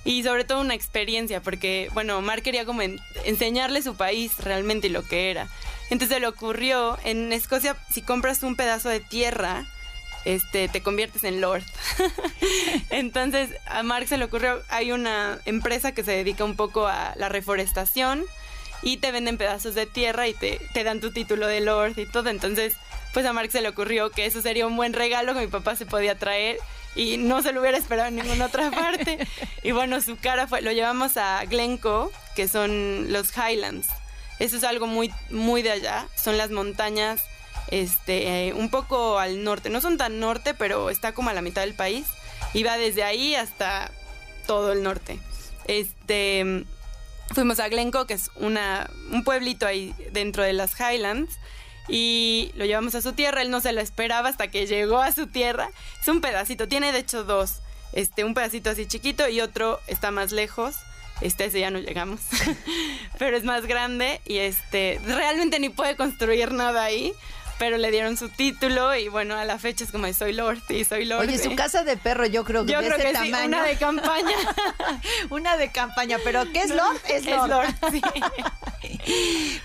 y 0.04 0.22
sobre 0.22 0.44
todo 0.44 0.60
una 0.60 0.74
experiencia, 0.74 1.42
porque 1.42 1.90
bueno, 1.92 2.20
Mar 2.22 2.42
quería 2.42 2.64
como 2.64 2.82
enseñarle 3.24 3.82
su 3.82 3.96
país 3.96 4.38
realmente 4.38 4.88
lo 4.88 5.02
que 5.02 5.30
era. 5.30 5.48
Entonces 5.90 6.16
se 6.16 6.20
le 6.20 6.26
ocurrió, 6.26 6.98
en 7.04 7.32
Escocia, 7.32 7.76
si 7.90 8.02
compras 8.02 8.42
un 8.42 8.56
pedazo 8.56 8.88
de 8.88 9.00
tierra, 9.00 9.66
este, 10.24 10.68
te 10.68 10.82
conviertes 10.82 11.24
en 11.24 11.40
Lord. 11.40 11.62
Entonces 12.90 13.50
a 13.66 13.82
Mark 13.82 14.08
se 14.08 14.18
le 14.18 14.24
ocurrió, 14.24 14.62
hay 14.68 14.92
una 14.92 15.40
empresa 15.44 15.92
que 15.92 16.04
se 16.04 16.12
dedica 16.12 16.44
un 16.44 16.56
poco 16.56 16.86
a 16.86 17.14
la 17.16 17.28
reforestación 17.28 18.24
y 18.82 18.98
te 18.98 19.10
venden 19.10 19.38
pedazos 19.38 19.74
de 19.74 19.86
tierra 19.86 20.28
y 20.28 20.34
te, 20.34 20.60
te 20.72 20.84
dan 20.84 21.00
tu 21.00 21.12
título 21.12 21.46
de 21.46 21.60
Lord 21.60 21.98
y 21.98 22.06
todo. 22.06 22.30
Entonces, 22.30 22.76
pues 23.12 23.26
a 23.26 23.32
Mark 23.32 23.50
se 23.50 23.60
le 23.60 23.68
ocurrió 23.68 24.10
que 24.10 24.26
eso 24.26 24.42
sería 24.42 24.66
un 24.66 24.76
buen 24.76 24.92
regalo 24.92 25.34
que 25.34 25.40
mi 25.40 25.46
papá 25.46 25.76
se 25.76 25.86
podía 25.86 26.18
traer 26.18 26.58
y 26.94 27.16
no 27.16 27.42
se 27.42 27.52
lo 27.52 27.60
hubiera 27.60 27.78
esperado 27.78 28.08
en 28.08 28.16
ninguna 28.16 28.46
otra 28.46 28.70
parte. 28.72 29.26
Y 29.62 29.72
bueno, 29.72 30.00
su 30.00 30.16
cara 30.16 30.46
fue, 30.46 30.62
lo 30.62 30.72
llevamos 30.72 31.16
a 31.16 31.44
Glencoe, 31.44 32.10
que 32.34 32.48
son 32.48 33.12
los 33.12 33.32
Highlands. 33.36 33.88
Eso 34.38 34.56
es 34.56 34.64
algo 34.64 34.86
muy, 34.86 35.12
muy 35.30 35.62
de 35.62 35.72
allá, 35.72 36.06
son 36.16 36.36
las 36.36 36.50
montañas 36.50 37.22
este, 37.70 38.52
un 38.54 38.70
poco 38.70 39.18
al 39.18 39.44
norte. 39.44 39.70
No 39.70 39.80
son 39.80 39.96
tan 39.96 40.20
norte, 40.20 40.54
pero 40.54 40.90
está 40.90 41.12
como 41.12 41.30
a 41.30 41.34
la 41.34 41.42
mitad 41.42 41.62
del 41.62 41.74
país. 41.74 42.06
Y 42.54 42.62
va 42.62 42.78
desde 42.78 43.04
ahí 43.04 43.34
hasta 43.34 43.90
todo 44.46 44.72
el 44.72 44.82
norte. 44.82 45.18
Este, 45.66 46.64
fuimos 47.34 47.60
a 47.60 47.68
Glencoe, 47.68 48.06
que 48.06 48.14
es 48.14 48.30
una, 48.36 48.88
un 49.10 49.22
pueblito 49.24 49.66
ahí 49.66 49.94
dentro 50.12 50.42
de 50.42 50.52
las 50.52 50.78
Highlands. 50.80 51.36
Y 51.88 52.52
lo 52.54 52.64
llevamos 52.64 52.94
a 52.94 53.02
su 53.02 53.12
tierra. 53.12 53.42
Él 53.42 53.50
no 53.50 53.60
se 53.60 53.72
lo 53.72 53.80
esperaba 53.80 54.28
hasta 54.28 54.48
que 54.48 54.66
llegó 54.66 55.00
a 55.00 55.12
su 55.12 55.26
tierra. 55.26 55.70
Es 56.00 56.08
un 56.08 56.20
pedacito, 56.20 56.68
tiene 56.68 56.92
de 56.92 57.00
hecho 57.00 57.24
dos. 57.24 57.60
Este, 57.92 58.24
un 58.24 58.34
pedacito 58.34 58.70
así 58.70 58.86
chiquito 58.86 59.28
y 59.28 59.40
otro 59.40 59.80
está 59.86 60.10
más 60.10 60.32
lejos. 60.32 60.76
Este, 61.20 61.46
ese 61.46 61.60
ya 61.60 61.70
no 61.70 61.78
llegamos. 61.78 62.20
Pero 63.18 63.36
es 63.36 63.44
más 63.44 63.66
grande 63.66 64.20
y 64.24 64.38
este, 64.38 65.00
realmente 65.04 65.58
ni 65.58 65.68
puede 65.68 65.96
construir 65.96 66.52
nada 66.52 66.84
ahí 66.84 67.12
pero 67.58 67.76
le 67.76 67.90
dieron 67.90 68.16
su 68.16 68.28
título 68.28 68.94
y 68.94 69.08
bueno, 69.08 69.36
a 69.36 69.44
la 69.44 69.58
fecha 69.58 69.84
es 69.84 69.90
como 69.90 70.12
soy 70.12 70.32
Lord 70.32 70.62
y 70.68 70.84
soy 70.84 71.04
Lord. 71.04 71.28
Oye, 71.28 71.38
su 71.38 71.54
casa 71.56 71.82
de 71.82 71.96
perro 71.96 72.26
yo 72.26 72.44
creo 72.44 72.64
que 72.64 72.72
yo 72.72 72.78
creo 72.78 72.96
que 72.96 73.12
tamaño. 73.12 73.38
Sí, 73.38 73.46
una 73.46 73.62
de 73.64 73.76
campaña. 73.76 74.36
una 75.30 75.56
de 75.56 75.70
campaña, 75.70 76.18
pero 76.22 76.50
¿qué 76.52 76.62
es 76.62 76.70
Lord? 76.70 77.00
Es 77.08 77.26
Lord. 77.26 77.74
sí. 77.90 78.00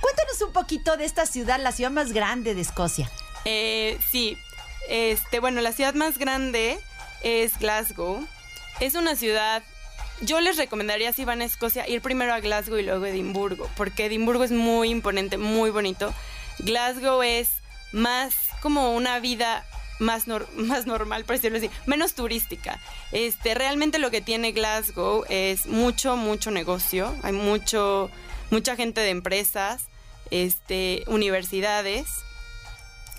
Cuéntanos 0.02 0.42
un 0.46 0.54
poquito 0.54 0.98
de 0.98 1.06
esta 1.06 1.26
ciudad, 1.26 1.60
la 1.60 1.72
ciudad 1.72 1.92
más 1.92 2.14
grande 2.14 2.56
de 2.56 2.62
Escocia. 2.62 3.10
Eh, 3.46 4.00
sí, 4.12 4.38
este, 4.90 5.40
bueno, 5.40 5.62
la 5.62 5.72
ciudad 5.72 5.94
más 5.94 6.18
grande 6.18 6.80
es 7.22 7.58
Glasgow. 7.60 8.28
Es 8.80 8.96
una 8.96 9.16
ciudad 9.16 9.64
yo 10.22 10.40
les 10.40 10.58
recomendaría 10.58 11.12
si 11.12 11.26
van 11.26 11.42
a 11.42 11.46
Escocia 11.46 11.88
ir 11.88 12.02
primero 12.02 12.34
a 12.34 12.40
Glasgow 12.40 12.78
y 12.78 12.84
luego 12.84 13.06
a 13.06 13.10
Edimburgo, 13.10 13.70
porque 13.76 14.06
Edimburgo 14.06 14.44
es 14.44 14.52
muy 14.52 14.90
imponente, 14.90 15.38
muy 15.38 15.70
bonito. 15.70 16.14
Glasgow 16.60 17.22
es 17.24 17.50
más 17.94 18.36
como 18.62 18.94
una 18.94 19.20
vida 19.20 19.66
más, 20.00 20.28
más 20.56 20.86
normal, 20.86 21.24
por 21.26 21.36
decirlo 21.36 21.58
así, 21.58 21.70
menos 21.86 22.14
turística. 22.14 22.80
Este, 23.12 23.54
realmente 23.54 24.00
lo 24.00 24.12
que 24.12 24.22
tiene 24.22 24.52
Glasgow 24.52 25.24
es 25.30 25.66
mucho, 25.66 26.18
mucho 26.18 26.52
negocio. 26.52 27.16
Hay 27.24 27.34
mucho, 27.34 28.10
mucha 28.52 28.76
gente 28.76 29.02
de 29.02 29.10
empresas, 29.10 29.86
este, 30.32 31.04
universidades. 31.08 32.08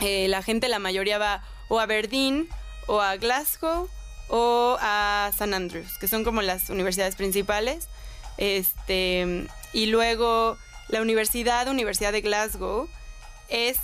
Eh, 0.00 0.28
la 0.28 0.42
gente, 0.42 0.68
la 0.68 0.78
mayoría 0.78 1.18
va 1.18 1.42
o 1.68 1.80
a 1.80 1.87
Berlín, 1.87 2.48
o 2.87 3.00
a 3.00 3.16
Glasgow, 3.16 3.88
o 4.28 4.76
a 4.80 5.30
San 5.37 5.54
Andrews, 5.54 5.98
que 5.98 6.08
son 6.08 6.24
como 6.24 6.42
las 6.42 6.68
universidades 6.70 7.16
principales. 7.16 7.88
Este, 8.37 9.46
y 9.72 9.87
luego 9.87 10.58
la 10.88 11.00
universidad, 11.00 11.68
Universidad 11.68 12.12
de 12.12 12.20
Glasgow, 12.20 12.88
es 13.48 13.78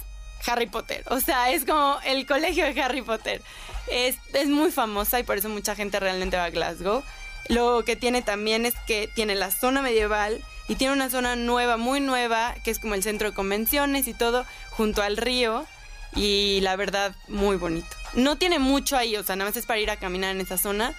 Harry 0.46 0.66
Potter. 0.66 1.03
O 1.07 1.20
sea, 1.20 1.50
es 1.50 1.64
como 1.64 1.98
el 2.05 2.26
colegio 2.26 2.64
de 2.64 2.81
Harry 2.81 3.03
Potter. 3.03 3.42
Es, 3.88 4.16
es, 4.33 4.48
muy 4.48 4.70
famosa 4.70 5.18
y 5.18 5.22
por 5.22 5.38
eso 5.38 5.48
mucha 5.48 5.74
gente 5.74 6.00
realmente 6.00 6.37
va 6.37 6.44
a 6.44 6.50
Glasgow. 6.50 7.03
Lo 7.48 7.85
que 7.85 7.96
tiene 7.96 8.22
también 8.22 8.66
es 8.66 8.74
que 8.87 9.09
tiene 9.14 9.35
la 9.35 9.50
zona 9.50 9.83
medieval 9.83 10.40
y 10.68 10.76
tiene 10.76 10.92
una 10.92 11.11
zona 11.11 11.35
nueva, 11.35 11.76
muy 11.76 12.00
nueva, 12.00 12.55
que 12.62 12.70
es 12.70 12.79
como 12.79 12.94
el 12.94 13.03
centro 13.03 13.29
de 13.29 13.35
convenciones 13.35 14.07
y 14.07 14.14
todo, 14.14 14.46
junto 14.70 15.03
al 15.03 15.16
río. 15.16 15.66
Y 16.14 16.61
la 16.62 16.76
verdad, 16.76 17.14
muy 17.29 17.57
bonito. 17.57 17.88
No 18.14 18.37
tiene 18.37 18.59
mucho 18.59 18.96
ahí, 18.96 19.16
o 19.16 19.22
sea, 19.22 19.37
nada 19.37 19.50
más 19.50 19.57
es 19.57 19.66
para 19.66 19.81
ir 19.81 19.90
a 19.90 19.96
caminar 19.96 20.35
en 20.35 20.40
esa 20.40 20.59
zona. 20.59 20.94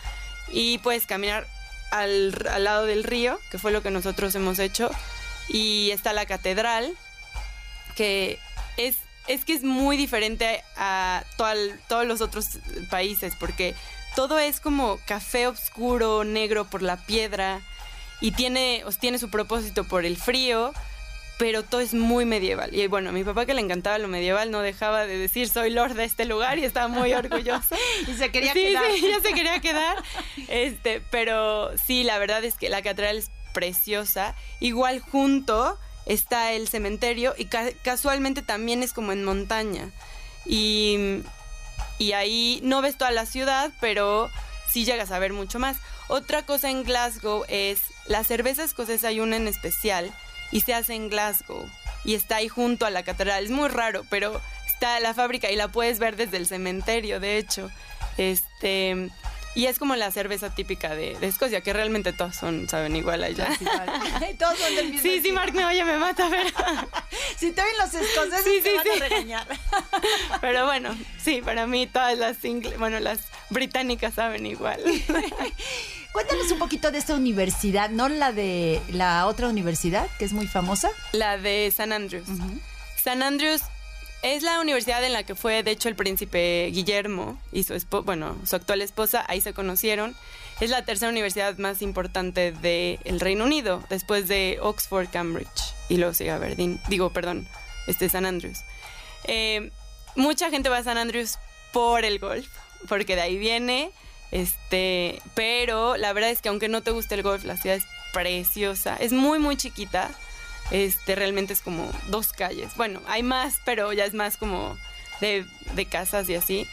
Y 0.52 0.80
puedes 0.80 1.06
caminar 1.06 1.48
al, 1.92 2.36
al 2.50 2.64
lado 2.66 2.86
del 2.86 3.04
río, 3.04 3.40
que 3.50 3.60
fue 3.60 3.72
lo 3.72 3.82
que 3.82 3.92
nosotros 3.92 4.36
hemos 4.36 4.60
hecho. 4.60 4.90
Y 5.48 5.92
está 5.92 6.12
la 6.14 6.26
catedral, 6.26 6.94
que 7.96 8.40
es 8.78 8.98
es 9.34 9.46
que 9.46 9.54
es 9.54 9.64
muy 9.64 9.98
diferente 9.98 10.64
a 10.76 11.24
todos 11.38 12.06
los 12.06 12.22
otros 12.22 12.60
países, 12.90 13.34
porque 13.40 13.76
todo 14.16 14.40
es 14.40 14.60
como 14.60 15.00
café 15.06 15.48
oscuro, 15.48 16.24
negro 16.24 16.66
por 16.66 16.82
la 16.82 16.98
piedra, 16.98 17.62
y 18.20 18.32
tiene, 18.32 18.84
tiene 19.00 19.18
su 19.18 19.30
propósito 19.30 19.84
por 19.84 20.06
el 20.06 20.16
frío, 20.16 20.74
pero 21.40 21.64
todo 21.64 21.82
es 21.82 21.96
muy 21.96 22.24
medieval. 22.24 22.76
Y 22.76 22.86
bueno, 22.86 23.10
a 23.10 23.14
mi 23.14 23.24
papá 23.24 23.48
que 23.48 23.56
le 23.56 23.62
encantaba 23.62 23.98
lo 23.98 24.08
medieval 24.08 24.52
no 24.52 24.62
dejaba 24.62 25.08
de 25.08 25.18
decir 25.18 25.50
soy 25.50 25.72
lord 25.72 25.96
de 25.96 26.04
este 26.04 26.26
lugar 26.26 26.60
y 26.60 26.66
estaba 26.66 26.88
muy 26.88 27.14
orgulloso. 27.14 27.76
y 28.08 28.14
se 28.14 28.32
quería 28.32 28.54
quedar. 28.54 28.92
Sí, 28.92 29.02
ya 29.10 29.20
se 29.22 29.34
quería 29.34 29.60
quedar. 29.60 29.98
Este, 30.50 31.02
pero 31.10 31.76
sí, 31.80 32.04
la 32.04 32.20
verdad 32.20 32.44
es 32.44 32.56
que 32.56 32.70
la 32.70 32.84
catedral 32.84 33.18
es 33.18 33.32
preciosa. 33.54 34.36
Igual 34.60 35.00
junto 35.00 35.80
está 36.06 36.52
el 36.54 36.68
cementerio 36.68 37.34
y 37.38 37.46
casualmente 37.46 38.42
también 38.42 38.84
es 38.84 38.94
como 38.94 39.12
en 39.12 39.24
montaña. 39.24 39.92
Y, 40.46 41.22
y 42.00 42.14
ahí 42.14 42.60
no 42.64 42.82
ves 42.82 42.98
toda 42.98 43.12
la 43.12 43.26
ciudad, 43.26 43.72
pero 43.80 44.30
sí 44.70 44.86
llegas 44.86 45.12
a 45.12 45.20
ver 45.20 45.34
mucho 45.34 45.60
más. 45.60 45.78
Otra 46.08 46.46
cosa 46.46 46.70
en 46.70 46.84
Glasgow 46.84 47.46
es 47.48 47.82
la 48.08 48.24
cerveza 48.24 48.64
escocesa, 48.64 49.10
hay 49.10 49.20
una 49.20 49.38
en 49.38 49.48
especial 49.48 50.12
y 50.52 50.62
se 50.62 50.74
hace 50.74 50.96
en 50.96 51.10
Glasgow 51.10 51.66
y 52.04 52.16
está 52.16 52.38
ahí 52.38 52.48
junto 52.48 52.86
a 52.86 52.90
la 52.90 53.04
catedral. 53.04 53.46
Es 53.46 53.52
muy 53.52 53.70
raro, 53.70 54.06
pero 54.10 54.42
está 54.68 55.00
la 55.00 55.14
fábrica 55.14 55.52
y 55.52 55.56
la 55.56 55.68
puedes 55.68 56.00
ver 56.00 56.16
desde 56.16 56.38
el 56.38 56.48
cementerio, 56.48 57.20
de 57.20 57.38
hecho. 57.38 57.70
Este, 58.18 59.10
y 59.54 59.66
es 59.66 59.80
como 59.80 59.96
la 59.96 60.12
cerveza 60.12 60.50
típica 60.50 60.96
de, 60.96 61.18
Escocia, 61.22 61.62
que 61.62 61.74
realmente 61.74 62.14
todos 62.14 62.36
son, 62.36 62.70
saben, 62.70 62.96
igual 62.96 63.24
allá. 63.24 63.48
todos 64.38 64.58
son 64.58 64.76
del 64.76 64.90
mismo. 64.90 65.02
Sí, 65.02 65.22
sí, 65.22 65.32
Mark 65.32 65.54
me 65.54 65.66
oye, 65.66 65.84
me 65.84 65.98
mata, 65.98 66.28
pero. 66.30 66.50
si 67.38 67.52
te 67.52 67.62
oyen 67.62 67.78
los 67.80 67.94
escoceses, 67.94 68.44
sí, 68.44 68.62
te 68.64 68.76
van 68.76 68.88
a 68.88 69.08
regañar. 69.08 69.48
pero 70.42 70.66
bueno, 70.66 70.96
sí, 71.22 71.42
para 71.42 71.68
mí 71.68 71.88
todas 71.88 72.18
las 72.18 72.38
bueno, 72.78 73.00
las 73.00 73.20
británicas 73.50 74.14
saben 74.14 74.46
igual. 74.46 74.82
Cuéntanos 76.14 76.52
un 76.52 76.60
poquito 76.60 76.92
de 76.92 76.98
esta 76.98 77.16
universidad, 77.16 77.90
¿no 77.90 78.10
la 78.10 78.32
de 78.34 78.82
la 78.90 79.26
otra 79.28 79.48
universidad, 79.48 80.08
que 80.20 80.26
es 80.26 80.34
muy 80.34 80.48
famosa? 80.48 80.90
La 81.14 81.38
de 81.38 81.72
San 81.76 81.94
Andrews. 81.94 82.28
San 83.02 83.24
Andrews 83.24 83.62
es 84.22 84.44
la 84.44 84.60
universidad 84.60 85.04
en 85.04 85.14
la 85.14 85.24
que 85.24 85.36
fue, 85.36 85.64
de 85.64 85.72
hecho, 85.72 85.90
el 85.90 85.96
príncipe 85.96 86.70
Guillermo 86.72 87.40
y 87.52 87.64
su 87.64 87.74
bueno, 88.04 88.38
su 88.46 88.56
actual 88.56 88.82
esposa, 88.82 89.26
ahí 89.28 89.42
se 89.42 89.54
conocieron. 89.54 90.16
Es 90.60 90.70
la 90.70 90.86
tercera 90.86 91.10
universidad 91.12 91.58
más 91.58 91.82
importante 91.82 92.52
del 92.52 93.20
Reino 93.20 93.46
Unido, 93.46 93.84
después 93.90 94.28
de 94.28 94.60
Oxford, 94.62 95.10
Cambridge 95.10 95.74
y 95.90 95.98
luego 95.98 96.14
sigue 96.14 96.32
Aberdeen, 96.32 96.80
digo, 96.88 97.10
perdón, 97.12 97.48
este 97.88 98.10
San 98.10 98.26
Andrews. 98.26 98.60
Eh, 99.26 99.72
mucha 100.16 100.50
gente 100.50 100.70
va 100.70 100.78
a 100.78 100.84
San 100.84 100.98
Andrews 100.98 101.38
por 101.74 102.06
el 102.06 102.20
golf. 102.20 102.48
porque 102.88 103.16
de 103.16 103.22
ahí 103.22 103.38
viene. 103.38 103.92
Este, 104.32 105.22
pero 105.36 105.98
la 105.98 106.14
verdad 106.14 106.30
es 106.30 106.42
que 106.42 106.50
aunque 106.50 106.70
no 106.70 106.82
te 106.82 106.92
guste 106.92 107.16
el 107.16 107.24
golf, 107.24 107.44
la 107.44 107.58
ciudad 107.58 107.78
es 107.78 107.86
preciosa. 108.14 108.96
Es 108.96 109.12
muy, 109.12 109.40
muy 109.40 109.58
chiquita. 109.58 110.10
Este, 110.72 111.16
realmente 111.16 111.54
es 111.54 111.62
como 111.62 111.92
dos 112.08 112.32
calles. 112.32 112.76
Bueno, 112.76 113.02
hay 113.08 113.24
más, 113.24 113.56
pero 113.66 113.92
ya 113.94 114.06
es 114.06 114.14
más 114.14 114.38
como 114.38 114.78
de, 115.20 115.46
de 115.76 115.86
casas 115.86 116.30
y 116.30 116.36
así. 116.36 116.68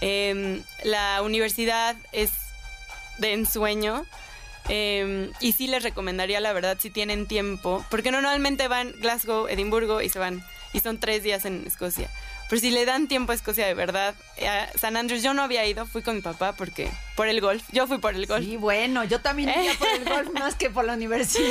Em, 0.00 0.62
la 0.82 1.22
universidad 1.22 1.96
es 2.12 2.32
de 3.18 3.32
ensueño. 3.32 4.04
Em, 4.68 5.30
y 5.40 5.52
sí 5.52 5.66
les 5.66 5.82
recomendaría, 5.82 6.40
la 6.40 6.52
verdad, 6.52 6.78
si 6.80 6.90
tienen 6.90 7.26
tiempo, 7.26 7.84
porque 7.90 8.10
normalmente 8.10 8.66
van 8.66 8.92
Glasgow, 8.98 9.46
Edimburgo 9.46 10.00
y 10.00 10.08
se 10.08 10.18
van, 10.18 10.42
y 10.72 10.80
son 10.80 10.98
tres 10.98 11.22
días 11.22 11.44
en 11.44 11.64
Escocia. 11.66 12.08
Pero 12.48 12.60
si 12.60 12.70
le 12.70 12.84
dan 12.84 13.08
tiempo 13.08 13.32
a 13.32 13.34
Escocia 13.34 13.66
de 13.66 13.74
verdad, 13.74 14.14
a 14.46 14.78
San 14.78 14.96
Andrews 14.96 15.22
yo 15.22 15.34
no 15.34 15.42
había 15.42 15.66
ido, 15.66 15.86
fui 15.86 16.02
con 16.02 16.16
mi 16.16 16.20
papá 16.20 16.52
porque 16.52 16.90
por 17.16 17.26
el 17.26 17.40
golf, 17.40 17.62
yo 17.72 17.86
fui 17.86 17.98
por 17.98 18.14
el 18.14 18.26
golf. 18.26 18.44
Sí, 18.44 18.56
bueno, 18.56 19.04
yo 19.04 19.20
también 19.20 19.50
iría 19.50 19.72
por 19.78 19.88
el 19.88 20.04
golf 20.04 20.28
más 20.34 20.54
que 20.54 20.70
por 20.70 20.84
la 20.84 20.94
universidad. 20.94 21.48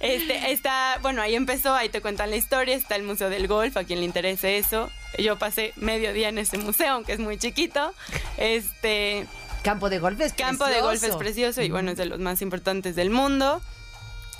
Este, 0.00 0.52
está, 0.52 0.98
bueno, 1.02 1.22
ahí 1.22 1.34
empezó, 1.34 1.74
ahí 1.74 1.88
te 1.88 2.00
cuentan 2.00 2.30
la 2.30 2.36
historia, 2.36 2.74
está 2.76 2.96
el 2.96 3.04
Museo 3.04 3.30
del 3.30 3.48
Golf, 3.48 3.76
a 3.76 3.84
quien 3.84 4.00
le 4.00 4.04
interese 4.04 4.58
eso. 4.58 4.90
Yo 5.18 5.38
pasé 5.38 5.72
medio 5.76 6.12
día 6.12 6.28
en 6.28 6.38
ese 6.38 6.58
museo, 6.58 6.94
aunque 6.94 7.12
es 7.12 7.20
muy 7.20 7.38
chiquito. 7.38 7.94
Este, 8.36 9.26
Campo 9.62 9.88
de 9.88 9.98
golf 9.98 10.20
es 10.20 10.34
Campo 10.34 10.66
de 10.66 10.82
golf 10.82 11.02
es 11.02 11.16
precioso 11.16 11.62
y 11.62 11.70
bueno, 11.70 11.92
es 11.92 11.96
de 11.96 12.04
los 12.04 12.18
más 12.18 12.42
importantes 12.42 12.96
del 12.96 13.08
mundo. 13.10 13.62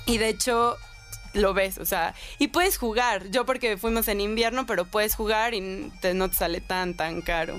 Y 0.05 0.19
de 0.19 0.29
hecho, 0.29 0.77
lo 1.35 1.53
ves, 1.53 1.77
o 1.77 1.85
sea, 1.85 2.15
y 2.39 2.47
puedes 2.47 2.77
jugar. 2.77 3.29
Yo 3.29 3.45
porque 3.45 3.77
fuimos 3.77 4.07
en 4.07 4.21
invierno, 4.21 4.65
pero 4.65 4.85
puedes 4.85 5.15
jugar 5.15 5.53
y 5.53 5.91
te, 6.01 6.13
no 6.13 6.29
te 6.29 6.35
sale 6.35 6.61
tan, 6.61 6.95
tan 6.95 7.21
caro. 7.21 7.57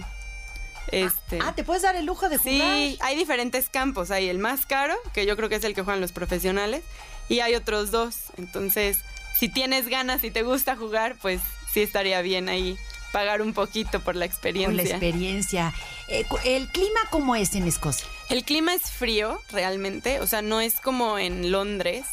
Este, 0.93 1.41
Ah, 1.43 1.53
¿te 1.55 1.65
puedes 1.65 1.83
dar 1.83 1.97
el 1.97 2.07
lujo 2.07 2.29
de 2.29 2.37
jugar? 2.39 2.55
sí, 2.55 2.99
hay 3.01 3.17
diferentes 3.17 3.69
campos. 3.69 4.11
Hay 4.11 4.29
el 4.29 4.39
más 4.39 4.67
caro, 4.67 4.95
que 5.13 5.27
yo 5.27 5.37
creo 5.37 5.49
que 5.49 5.57
es 5.57 5.65
el 5.65 5.75
que 5.75 5.83
juegan 5.83 6.01
los 6.01 6.13
profesionales, 6.13 6.83
y 7.29 7.41
hay 7.41 7.55
otros 7.55 7.91
dos. 7.91 8.17
Entonces, 8.37 8.99
si 9.39 9.49
tienes 9.49 9.89
ganas 9.89 10.23
y 10.25 10.31
te 10.31 10.43
gusta 10.43 10.77
jugar, 10.77 11.17
pues 11.21 11.41
sí 11.73 11.83
estaría 11.83 12.21
bien 12.23 12.49
ahí 12.49 12.77
pagar 13.13 13.43
un 13.43 13.53
poquito 13.53 14.01
por 14.01 14.15
la 14.15 14.27
experiencia. 14.27 14.69
Por 14.83 14.85
la 14.85 14.91
experiencia. 14.91 15.75
Eh, 16.09 16.25
¿El 16.45 16.69
clima 16.69 17.01
cómo 17.11 17.35
es 17.35 17.55
en 17.55 17.67
Escocia? 17.67 18.07
El 18.29 18.45
clima 18.45 18.75
es 18.75 18.83
frío, 18.91 19.41
realmente. 19.51 20.21
O 20.21 20.27
sea, 20.27 20.43
no 20.43 20.61
es 20.61 20.81
como 20.81 21.19
en 21.19 21.51
Londres. 21.51 22.05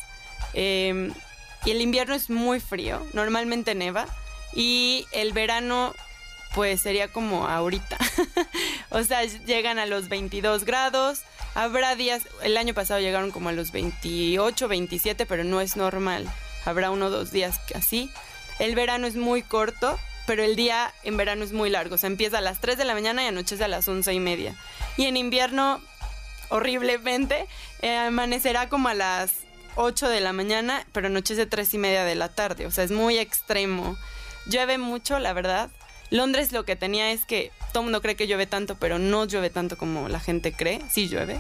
Eh, 0.54 1.12
y 1.66 1.72
el 1.72 1.82
invierno 1.82 2.14
es 2.14 2.30
muy 2.30 2.60
frío. 2.60 3.06
Normalmente 3.14 3.76
neva. 3.76 4.06
Y 4.54 5.08
el 5.12 5.34
verano, 5.34 5.96
pues 6.54 6.82
sería 6.82 7.08
como 7.08 7.48
ahorita. 7.48 7.98
o 8.90 9.04
sea, 9.04 9.24
llegan 9.24 9.80
a 9.80 9.86
los 9.86 10.10
22 10.10 10.66
grados. 10.66 11.22
Habrá 11.56 11.96
días, 11.96 12.24
el 12.42 12.58
año 12.58 12.74
pasado 12.74 13.00
llegaron 13.00 13.32
como 13.32 13.50
a 13.50 13.54
los 13.54 13.72
28, 13.72 14.68
27, 14.68 15.26
pero 15.26 15.44
no 15.44 15.62
es 15.62 15.76
normal. 15.76 16.30
Habrá 16.66 16.92
uno 16.92 17.08
o 17.08 17.10
dos 17.10 17.32
días 17.32 17.60
así. 17.76 18.10
El 18.60 18.76
verano 18.76 19.08
es 19.08 19.16
muy 19.16 19.42
corto, 19.42 19.98
pero 20.26 20.44
el 20.44 20.56
día 20.56 20.94
en 21.04 21.18
verano 21.18 21.44
es 21.44 21.54
muy 21.54 21.70
largo. 21.70 21.96
O 21.96 21.98
sea, 21.98 22.08
empieza 22.08 22.40
a 22.40 22.42
las 22.42 22.60
3 22.60 22.78
de 22.78 22.86
la 22.86 22.94
mañana 22.94 23.24
y 23.24 23.28
anochece 23.28 23.64
a 23.64 23.68
las 23.68 23.88
11 23.88 24.14
y 24.14 24.20
media. 24.20 24.56
Y 24.98 25.06
en 25.06 25.18
invierno, 25.18 25.82
horriblemente, 26.50 27.48
eh, 27.82 27.96
amanecerá 27.96 28.70
como 28.70 28.90
a 28.90 28.94
las 28.94 29.43
8 29.76 30.10
de 30.10 30.22
la 30.22 30.34
mañana, 30.34 30.86
pero 30.92 31.08
anochece 31.08 31.46
3 31.46 31.74
y 31.74 31.78
media 31.78 32.04
de 32.04 32.16
la 32.16 32.30
tarde. 32.30 32.66
O 32.66 32.72
sea, 32.72 32.84
es 32.84 32.92
muy 32.92 33.18
extremo. 33.18 33.98
Llueve 34.46 34.78
mucho, 34.78 35.20
la 35.20 35.34
verdad. 35.34 35.70
Londres 36.10 36.52
lo 36.52 36.64
que 36.66 36.76
tenía 36.76 37.12
es 37.12 37.26
que 37.26 37.52
todo 37.72 37.82
el 37.82 37.86
mundo 37.86 38.02
cree 38.02 38.16
que 38.16 38.28
llueve 38.28 38.46
tanto, 38.46 38.76
pero 38.76 39.00
no 39.00 39.26
llueve 39.26 39.50
tanto 39.50 39.78
como 39.78 40.10
la 40.10 40.20
gente 40.20 40.54
cree. 40.54 40.80
Sí 40.92 41.08
llueve. 41.08 41.40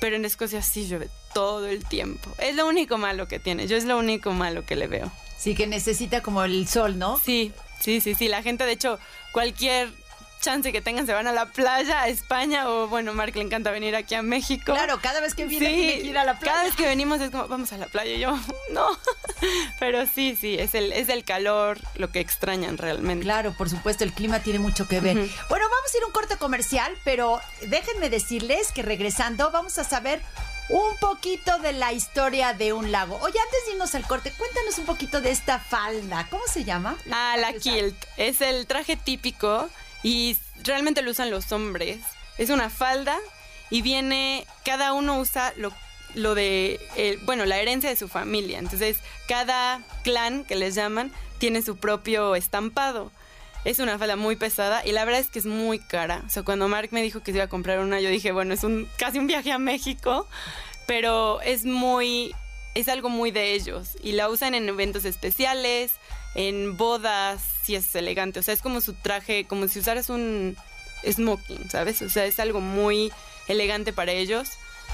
Pero 0.00 0.16
en 0.16 0.24
Escocia 0.24 0.62
sí 0.62 0.88
llueve 0.88 1.08
todo 1.34 1.66
el 1.68 1.84
tiempo. 1.84 2.30
Es 2.38 2.56
lo 2.56 2.66
único 2.66 2.98
malo 2.98 3.28
que 3.28 3.38
tiene. 3.38 3.66
Yo 3.66 3.76
es 3.76 3.84
lo 3.84 3.98
único 3.98 4.32
malo 4.32 4.64
que 4.64 4.74
le 4.74 4.86
veo. 4.86 5.12
Sí, 5.38 5.54
que 5.54 5.66
necesita 5.66 6.22
como 6.22 6.42
el 6.42 6.66
sol, 6.66 6.98
¿no? 6.98 7.18
Sí, 7.18 7.52
sí, 7.80 8.00
sí, 8.00 8.14
sí. 8.14 8.28
La 8.28 8.42
gente, 8.42 8.64
de 8.64 8.72
hecho, 8.72 8.98
cualquier 9.32 9.92
chance 10.40 10.72
que 10.72 10.80
tengan 10.80 11.06
se 11.06 11.12
van 11.12 11.26
a 11.26 11.32
la 11.32 11.46
playa, 11.46 12.02
a 12.02 12.08
España, 12.08 12.68
o 12.70 12.88
bueno, 12.88 13.12
Mark 13.14 13.34
le 13.36 13.42
encanta 13.42 13.70
venir 13.70 13.94
aquí 13.94 14.14
a 14.14 14.22
México. 14.22 14.72
Claro, 14.72 14.98
cada 15.00 15.20
vez 15.20 15.34
que 15.34 15.44
viene 15.44 15.66
Sí, 15.66 15.72
tiene 15.76 16.02
que 16.02 16.06
ir 16.08 16.18
a 16.18 16.24
la 16.24 16.38
playa. 16.38 16.52
Cada 16.52 16.64
vez 16.64 16.76
que 16.76 16.86
venimos 16.86 17.20
es 17.20 17.30
como, 17.30 17.46
vamos 17.48 17.72
a 17.72 17.78
la 17.78 17.86
playa. 17.86 18.14
Y 18.14 18.18
yo, 18.20 18.38
no. 18.72 18.86
Pero 19.78 20.06
sí, 20.06 20.36
sí, 20.40 20.56
es 20.58 20.74
el, 20.74 20.92
es 20.92 21.08
el 21.08 21.24
calor 21.24 21.78
lo 21.94 22.10
que 22.10 22.20
extrañan 22.20 22.78
realmente. 22.78 23.24
Claro, 23.24 23.54
por 23.56 23.68
supuesto, 23.70 24.04
el 24.04 24.12
clima 24.12 24.40
tiene 24.40 24.58
mucho 24.58 24.88
que 24.88 25.00
ver. 25.00 25.16
Bueno, 25.48 25.66
vamos 25.68 25.94
a 25.94 25.96
ir 25.96 26.02
a 26.02 26.06
un 26.06 26.12
corte 26.12 26.36
comercial, 26.36 26.92
pero 27.04 27.40
déjenme 27.68 28.10
decirles 28.10 28.72
que 28.72 28.82
regresando 28.82 29.50
vamos 29.50 29.78
a 29.78 29.84
saber 29.84 30.20
un 30.68 30.96
poquito 31.00 31.58
de 31.58 31.72
la 31.72 31.92
historia 31.92 32.52
de 32.54 32.72
un 32.72 32.92
lago. 32.92 33.18
Oye, 33.22 33.38
antes 33.38 33.66
de 33.66 33.72
irnos 33.72 33.94
al 33.94 34.06
corte, 34.06 34.32
cuéntanos 34.36 34.78
un 34.78 34.86
poquito 34.86 35.20
de 35.20 35.30
esta 35.30 35.58
falda. 35.58 36.26
¿Cómo 36.30 36.44
se 36.46 36.64
llama? 36.64 36.96
Ah, 37.10 37.36
la 37.38 37.52
kilt. 37.54 37.96
Es 38.16 38.40
el 38.40 38.66
traje 38.66 38.96
típico 38.96 39.68
y 40.02 40.36
realmente 40.62 41.02
lo 41.02 41.10
usan 41.10 41.30
los 41.30 41.52
hombres. 41.52 41.98
Es 42.38 42.50
una 42.50 42.70
falda 42.70 43.16
y 43.70 43.82
viene, 43.82 44.46
cada 44.64 44.92
uno 44.92 45.18
usa 45.18 45.52
lo, 45.56 45.72
lo 46.14 46.34
de, 46.34 46.80
eh, 46.96 47.18
bueno, 47.22 47.44
la 47.44 47.58
herencia 47.58 47.90
de 47.90 47.96
su 47.96 48.08
familia. 48.08 48.58
Entonces, 48.58 48.98
cada 49.28 49.82
clan 50.02 50.44
que 50.44 50.56
les 50.56 50.74
llaman 50.74 51.12
tiene 51.38 51.62
su 51.62 51.76
propio 51.76 52.34
estampado. 52.34 53.12
Es 53.64 53.78
una 53.78 53.98
falda 53.98 54.16
muy 54.16 54.36
pesada 54.36 54.84
y 54.86 54.92
la 54.92 55.04
verdad 55.04 55.20
es 55.20 55.28
que 55.28 55.38
es 55.38 55.46
muy 55.46 55.78
cara. 55.78 56.22
O 56.26 56.30
sea, 56.30 56.42
cuando 56.42 56.66
Mark 56.68 56.88
me 56.92 57.02
dijo 57.02 57.22
que 57.22 57.32
se 57.32 57.38
iba 57.38 57.44
a 57.44 57.48
comprar 57.48 57.80
una, 57.80 58.00
yo 58.00 58.08
dije, 58.08 58.32
bueno, 58.32 58.54
es 58.54 58.64
un 58.64 58.88
casi 58.96 59.18
un 59.18 59.26
viaje 59.26 59.52
a 59.52 59.58
México, 59.58 60.26
pero 60.86 61.40
es 61.42 61.64
muy 61.64 62.34
es 62.74 62.88
algo 62.88 63.08
muy 63.08 63.30
de 63.30 63.52
ellos 63.54 63.96
y 64.02 64.12
la 64.12 64.28
usan 64.28 64.54
en 64.54 64.68
eventos 64.68 65.04
especiales, 65.04 65.92
en 66.34 66.76
bodas, 66.76 67.40
si 67.64 67.74
es 67.74 67.94
elegante, 67.94 68.40
o 68.40 68.42
sea, 68.42 68.54
es 68.54 68.62
como 68.62 68.80
su 68.80 68.94
traje, 68.94 69.46
como 69.46 69.66
si 69.68 69.78
usaras 69.80 70.08
un 70.10 70.56
smoking, 71.08 71.70
¿sabes? 71.70 72.02
O 72.02 72.10
sea, 72.10 72.24
es 72.26 72.38
algo 72.40 72.60
muy 72.60 73.12
elegante 73.48 73.92
para 73.92 74.12
ellos. 74.12 74.48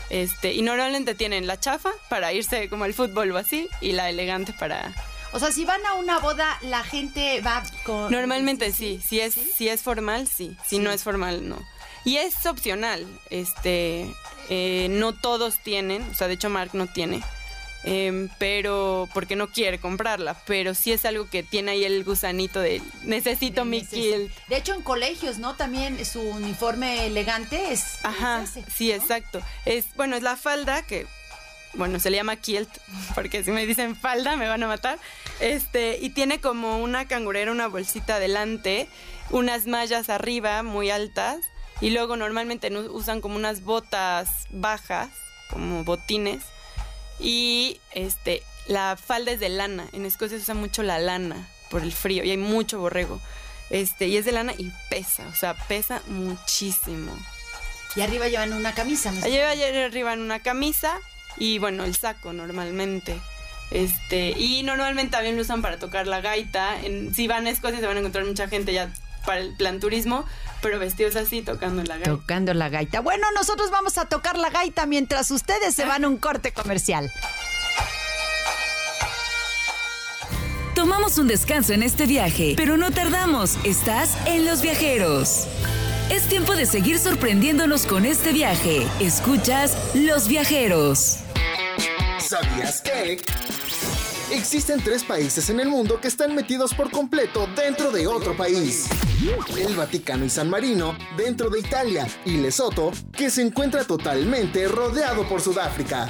Este, 0.08 0.52
y 0.52 0.62
normalmente 0.62 1.14
tienen 1.16 1.46
la 1.48 1.58
chafa 1.58 1.90
para 2.08 2.32
irse 2.32 2.68
como 2.68 2.84
al 2.84 2.94
fútbol 2.94 3.32
o 3.32 3.38
así 3.38 3.68
y 3.80 3.90
la 3.90 4.08
elegante 4.08 4.52
para 4.52 4.94
O 5.32 5.40
sea, 5.40 5.50
si 5.50 5.64
van 5.64 5.84
a 5.84 5.94
una 5.94 6.20
boda, 6.20 6.58
la 6.62 6.84
gente 6.84 7.40
va 7.40 7.64
con... 7.84 8.12
Normalmente 8.12 8.72
sí, 8.72 9.00
si 9.04 9.18
es 9.18 9.34
si 9.34 9.68
es 9.68 9.82
formal 9.82 10.28
sí, 10.28 10.56
si 10.64 10.76
Sí. 10.76 10.78
no 10.78 10.92
es 10.92 11.02
formal 11.02 11.48
no. 11.48 11.58
Y 12.04 12.18
es 12.18 12.46
opcional, 12.46 13.04
este, 13.30 14.08
eh, 14.48 14.86
no 14.90 15.12
todos 15.12 15.58
tienen, 15.64 16.02
o 16.08 16.14
sea, 16.14 16.28
de 16.28 16.34
hecho 16.34 16.50
Mark 16.50 16.70
no 16.74 16.86
tiene, 16.86 17.20
em, 17.86 18.28
pero 18.38 19.08
porque 19.14 19.36
no 19.36 19.48
quiere 19.48 19.78
comprarla, 19.78 20.36
pero 20.46 20.74
sí 20.74 20.92
es 20.92 21.04
algo 21.04 21.30
que 21.30 21.42
tiene 21.42 21.72
ahí 21.72 21.84
el 21.84 22.04
gusanito 22.04 22.60
de 22.60 22.82
necesito 23.04 23.64
mi 23.64 23.84
kilt. 23.84 24.30
De 24.48 24.56
hecho, 24.56 24.74
en 24.74 24.82
colegios, 24.82 25.38
¿no? 25.38 25.54
También 25.54 26.04
su 26.04 26.20
uniforme 26.20 27.06
elegante 27.06 27.72
es... 27.72 28.04
Ajá, 28.04 28.42
es 28.42 28.56
ese, 28.56 28.70
sí, 28.70 28.88
¿no? 28.88 28.94
exacto. 28.96 29.40
Es 29.64 29.86
bueno, 29.94 30.16
es 30.16 30.22
la 30.22 30.36
falda 30.36 30.82
que 30.82 31.06
bueno, 31.74 32.00
se 32.00 32.10
le 32.10 32.16
llama 32.16 32.36
kilt, 32.36 32.70
porque 33.14 33.44
si 33.44 33.50
me 33.50 33.66
dicen 33.66 33.96
falda 33.96 34.36
me 34.36 34.48
van 34.48 34.62
a 34.62 34.66
matar. 34.66 34.98
Este, 35.40 35.98
y 36.00 36.10
tiene 36.10 36.40
como 36.40 36.78
una 36.78 37.06
cangurera, 37.06 37.52
una 37.52 37.68
bolsita 37.68 38.16
adelante, 38.16 38.88
unas 39.30 39.66
mallas 39.66 40.08
arriba 40.08 40.62
muy 40.62 40.90
altas, 40.90 41.38
y 41.80 41.90
luego 41.90 42.16
normalmente 42.16 42.74
usan 42.88 43.20
como 43.20 43.36
unas 43.36 43.62
botas 43.62 44.46
bajas, 44.50 45.10
como 45.50 45.84
botines, 45.84 46.42
y 47.20 47.80
este, 47.92 48.42
la 48.66 48.96
falda 48.96 49.32
es 49.32 49.40
de 49.40 49.48
lana. 49.48 49.86
En 49.92 50.04
Escocia 50.04 50.36
se 50.36 50.42
usa 50.42 50.54
mucho 50.54 50.82
la 50.82 50.98
lana 50.98 51.48
por 51.70 51.82
el 51.82 51.92
frío, 51.92 52.24
y 52.24 52.30
hay 52.30 52.36
mucho 52.36 52.78
borrego. 52.78 53.20
Este, 53.70 54.06
y 54.06 54.16
es 54.16 54.24
de 54.24 54.32
lana 54.32 54.54
y 54.56 54.70
pesa, 54.90 55.26
o 55.28 55.34
sea, 55.34 55.54
pesa 55.66 56.02
muchísimo. 56.06 57.12
Y 57.96 58.02
arriba 58.02 58.28
llevan 58.28 58.52
una 58.52 58.74
camisa. 58.74 59.10
¿no? 59.10 59.26
Lleva 59.26 59.50
arriba 59.50 60.12
en 60.12 60.20
una 60.20 60.40
camisa 60.40 61.00
y 61.38 61.58
bueno, 61.58 61.84
el 61.84 61.96
saco 61.96 62.32
normalmente. 62.32 63.18
Este, 63.70 64.30
y 64.38 64.62
normalmente 64.62 65.12
también 65.12 65.34
lo 65.34 65.42
usan 65.42 65.62
para 65.62 65.78
tocar 65.78 66.06
la 66.06 66.20
gaita. 66.20 66.80
En, 66.82 67.14
si 67.14 67.26
van 67.26 67.46
a 67.46 67.50
Escocia 67.50 67.80
se 67.80 67.86
van 67.86 67.96
a 67.96 68.00
encontrar 68.00 68.24
mucha 68.24 68.48
gente 68.48 68.72
ya 68.72 68.92
para 69.26 69.40
el 69.40 69.54
plan 69.54 69.80
turismo, 69.80 70.24
pero 70.62 70.78
vestidos 70.78 71.16
así 71.16 71.42
tocando 71.42 71.82
la 71.82 71.96
gaita. 71.96 72.10
Tocando 72.10 72.54
la 72.54 72.68
gaita. 72.68 73.00
Bueno, 73.00 73.26
nosotros 73.34 73.70
vamos 73.70 73.98
a 73.98 74.06
tocar 74.06 74.38
la 74.38 74.48
gaita 74.48 74.86
mientras 74.86 75.30
ustedes 75.30 75.74
se 75.74 75.84
van 75.84 76.04
a 76.04 76.08
un 76.08 76.16
corte 76.16 76.52
comercial. 76.52 77.12
Tomamos 80.74 81.18
un 81.18 81.26
descanso 81.26 81.72
en 81.72 81.82
este 81.82 82.06
viaje, 82.06 82.54
pero 82.56 82.76
no 82.76 82.90
tardamos. 82.90 83.58
Estás 83.64 84.16
en 84.26 84.44
Los 84.44 84.60
Viajeros. 84.60 85.46
Es 86.10 86.28
tiempo 86.28 86.54
de 86.54 86.66
seguir 86.66 86.98
sorprendiéndonos 86.98 87.86
con 87.86 88.04
este 88.04 88.32
viaje. 88.32 88.86
Escuchas 89.00 89.76
Los 89.94 90.28
Viajeros. 90.28 91.18
¿Sabías 92.20 92.80
que? 92.82 93.20
Existen 94.30 94.82
tres 94.82 95.02
países 95.02 95.48
en 95.50 95.60
el 95.60 95.68
mundo 95.68 96.00
que 96.00 96.08
están 96.08 96.34
metidos 96.34 96.74
por 96.74 96.90
completo 96.90 97.48
dentro 97.56 97.90
de 97.90 98.06
otro 98.06 98.36
país. 98.36 98.86
El 99.56 99.74
Vaticano 99.74 100.26
y 100.26 100.30
San 100.30 100.50
Marino 100.50 100.94
dentro 101.16 101.48
de 101.48 101.60
Italia 101.60 102.06
y 102.26 102.36
Lesoto, 102.36 102.92
que 103.12 103.30
se 103.30 103.40
encuentra 103.40 103.84
totalmente 103.84 104.68
rodeado 104.68 105.26
por 105.26 105.40
Sudáfrica. 105.40 106.08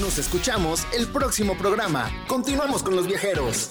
Nos 0.00 0.18
escuchamos 0.18 0.84
el 0.92 1.06
próximo 1.06 1.56
programa. 1.56 2.10
Continuamos 2.26 2.82
con 2.82 2.96
los 2.96 3.06
viajeros. 3.06 3.70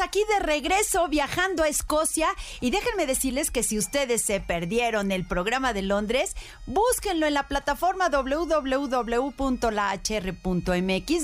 Aquí 0.00 0.24
de 0.28 0.38
regreso 0.40 1.08
viajando 1.08 1.62
a 1.62 1.68
Escocia 1.68 2.28
y 2.60 2.70
déjenme 2.70 3.06
decirles 3.06 3.50
que 3.50 3.62
si 3.62 3.78
ustedes 3.78 4.22
se 4.22 4.40
perdieron 4.40 5.12
el 5.12 5.26
programa 5.26 5.72
de 5.72 5.82
Londres, 5.82 6.34
búsquenlo 6.66 7.26
en 7.26 7.34
la 7.34 7.48
plataforma 7.48 8.08
www.lahr.mx 8.08 8.80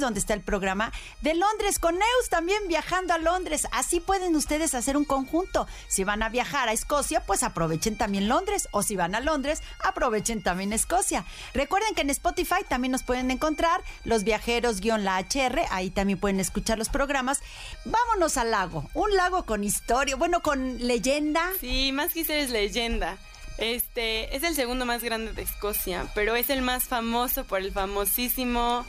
donde 0.00 0.20
está 0.20 0.34
el 0.34 0.42
programa 0.42 0.92
de 1.22 1.34
Londres 1.34 1.78
con 1.78 1.94
Neus 1.94 2.28
también 2.28 2.68
viajando 2.68 3.14
a 3.14 3.18
Londres. 3.18 3.66
Así 3.72 4.00
pueden 4.00 4.36
ustedes 4.36 4.74
hacer 4.74 4.96
un 4.96 5.04
conjunto. 5.04 5.66
Si 5.88 6.04
van 6.04 6.22
a 6.22 6.28
viajar 6.28 6.68
a 6.68 6.72
Escocia, 6.72 7.20
pues 7.24 7.42
aprovechen 7.42 7.96
también 7.96 8.28
Londres 8.28 8.68
o 8.72 8.82
si 8.82 8.96
van 8.96 9.14
a 9.14 9.20
Londres, 9.20 9.62
aprovechen 9.82 10.42
también 10.42 10.72
Escocia. 10.72 11.24
Recuerden 11.54 11.94
que 11.94 12.02
en 12.02 12.10
Spotify 12.10 12.64
también 12.68 12.92
nos 12.92 13.02
pueden 13.02 13.30
encontrar 13.30 13.82
los 14.04 14.24
viajeros-la 14.24 15.18
HR, 15.20 15.62
ahí 15.70 15.90
también 15.90 16.18
pueden 16.18 16.40
escuchar 16.40 16.78
los 16.78 16.88
programas. 16.88 17.40
Vamos 17.84 18.36
al 18.36 18.50
Un 18.94 19.16
lago 19.16 19.44
con 19.44 19.64
historia, 19.64 20.16
bueno, 20.16 20.40
con 20.40 20.78
leyenda. 20.86 21.50
Sí, 21.60 21.92
más 21.92 22.12
que 22.12 22.24
ser 22.24 22.38
es 22.38 22.50
leyenda. 22.50 23.18
Este 23.58 24.36
es 24.36 24.42
el 24.42 24.54
segundo 24.54 24.84
más 24.84 25.02
grande 25.02 25.32
de 25.32 25.42
Escocia, 25.42 26.06
pero 26.14 26.36
es 26.36 26.50
el 26.50 26.62
más 26.62 26.84
famoso 26.84 27.44
por 27.44 27.60
el 27.60 27.72
famosísimo, 27.72 28.84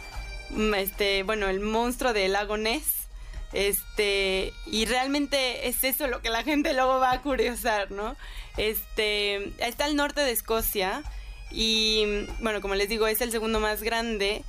mm, 0.50 0.74
este, 0.74 1.24
bueno, 1.24 1.48
el 1.48 1.62
monstruo 1.62 2.14
del 2.14 2.34
lago 2.34 2.58
Ness. 2.58 3.08
Este, 3.54 4.54
y 4.66 4.86
realmente 4.86 5.70
es 5.70 5.84
eso 5.86 6.08
lo 6.08 6.22
que 6.22 6.30
la 6.30 6.44
gente 6.44 6.74
luego 6.74 7.00
va 7.00 7.14
a 7.14 7.22
curiosar, 7.22 7.92
¿no? 7.92 8.18
Este, 8.58 9.54
está 9.66 9.86
al 9.86 9.96
norte 9.96 10.22
de 10.22 10.32
Escocia 10.32 11.02
y, 11.50 12.26
bueno, 12.42 12.60
como 12.60 12.76
les 12.76 12.90
digo, 12.90 13.08
es 13.08 13.22
el 13.22 13.32
segundo 13.32 13.62
más 13.62 13.82
grande 13.84 14.44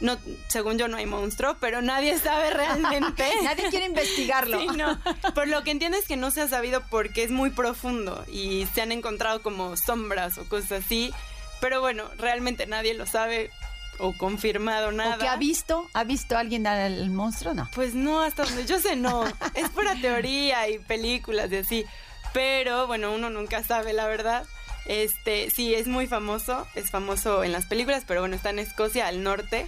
no, 0.00 0.18
según 0.48 0.78
yo 0.78 0.88
no 0.88 0.96
hay 0.96 1.06
monstruo, 1.06 1.56
pero 1.58 1.80
nadie 1.80 2.18
sabe 2.18 2.50
realmente. 2.50 3.28
nadie 3.42 3.70
quiere 3.70 3.86
investigarlo. 3.86 4.60
Sí, 4.66 4.68
no. 4.76 4.98
Por 5.34 5.48
lo 5.48 5.62
que 5.62 5.70
entiendo 5.70 5.98
es 5.98 6.06
que 6.06 6.16
no 6.16 6.30
se 6.30 6.40
ha 6.40 6.48
sabido 6.48 6.82
porque 6.90 7.22
es 7.22 7.30
muy 7.30 7.50
profundo 7.50 8.24
y 8.26 8.66
se 8.74 8.82
han 8.82 8.90
encontrado 8.90 9.42
como 9.42 9.76
sombras 9.76 10.38
o 10.38 10.48
cosas 10.48 10.84
así. 10.84 11.12
Pero 11.60 11.80
bueno, 11.80 12.04
realmente 12.16 12.66
nadie 12.66 12.94
lo 12.94 13.06
sabe 13.06 13.50
o 13.98 14.12
confirmado 14.16 14.92
nada. 14.92 15.16
¿O 15.16 15.18
que 15.18 15.28
ha 15.28 15.36
visto? 15.36 15.88
¿Ha 15.92 16.04
visto 16.04 16.36
alguien 16.36 16.66
al 16.66 17.10
monstruo? 17.10 17.54
No. 17.54 17.68
Pues 17.74 17.94
no, 17.94 18.22
hasta 18.22 18.44
donde 18.44 18.66
yo 18.66 18.78
sé, 18.78 18.96
no. 18.96 19.24
es 19.54 19.68
pura 19.70 19.94
teoría 20.00 20.68
y 20.68 20.78
películas 20.78 21.50
y 21.52 21.56
así. 21.56 21.84
Pero 22.32 22.86
bueno, 22.86 23.12
uno 23.12 23.30
nunca 23.30 23.62
sabe 23.62 23.92
la 23.92 24.06
verdad. 24.06 24.46
Este, 24.86 25.50
sí, 25.50 25.74
es 25.74 25.86
muy 25.86 26.06
famoso. 26.06 26.66
Es 26.74 26.90
famoso 26.90 27.44
en 27.44 27.52
las 27.52 27.66
películas, 27.66 28.04
pero 28.06 28.20
bueno, 28.20 28.36
está 28.36 28.50
en 28.50 28.58
Escocia, 28.58 29.06
al 29.06 29.22
norte. 29.22 29.66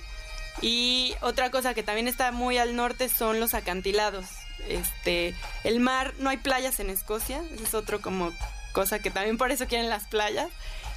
Y 0.61 1.15
otra 1.21 1.51
cosa 1.51 1.75
que 1.75 1.83
también 1.83 2.09
está 2.09 2.33
muy 2.33 2.59
al 2.59 2.75
norte 2.75 3.09
son 3.09 3.41
los 3.41 3.55
acantilados. 3.55 4.27
Este, 4.69 5.35
el 5.65 5.81
mar, 5.81 6.15
no 6.19 6.31
hay 6.31 6.37
playas 6.39 6.81
en 6.81 6.91
Escocia, 6.91 7.43
es 7.63 7.75
otro 7.75 8.01
como 8.01 8.33
cosa 8.73 8.99
que 8.99 9.11
también 9.11 9.39
por 9.39 9.51
eso 9.51 9.67
quieren 9.67 9.89
las 9.89 10.07
playas. 10.07 10.49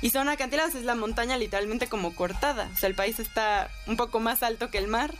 Y 0.02 0.10
son 0.10 0.30
acantilados, 0.30 0.74
es 0.74 0.84
la 0.84 0.96
montaña 0.96 1.38
literalmente 1.38 1.88
como 1.88 2.16
cortada. 2.16 2.70
O 2.74 2.78
sea, 2.78 2.90
el 2.90 2.96
país 2.96 3.20
está 3.20 3.70
un 3.86 3.98
poco 3.98 4.20
más 4.20 4.42
alto 4.42 4.72
que 4.72 4.80
el 4.80 4.88
mar 4.88 5.14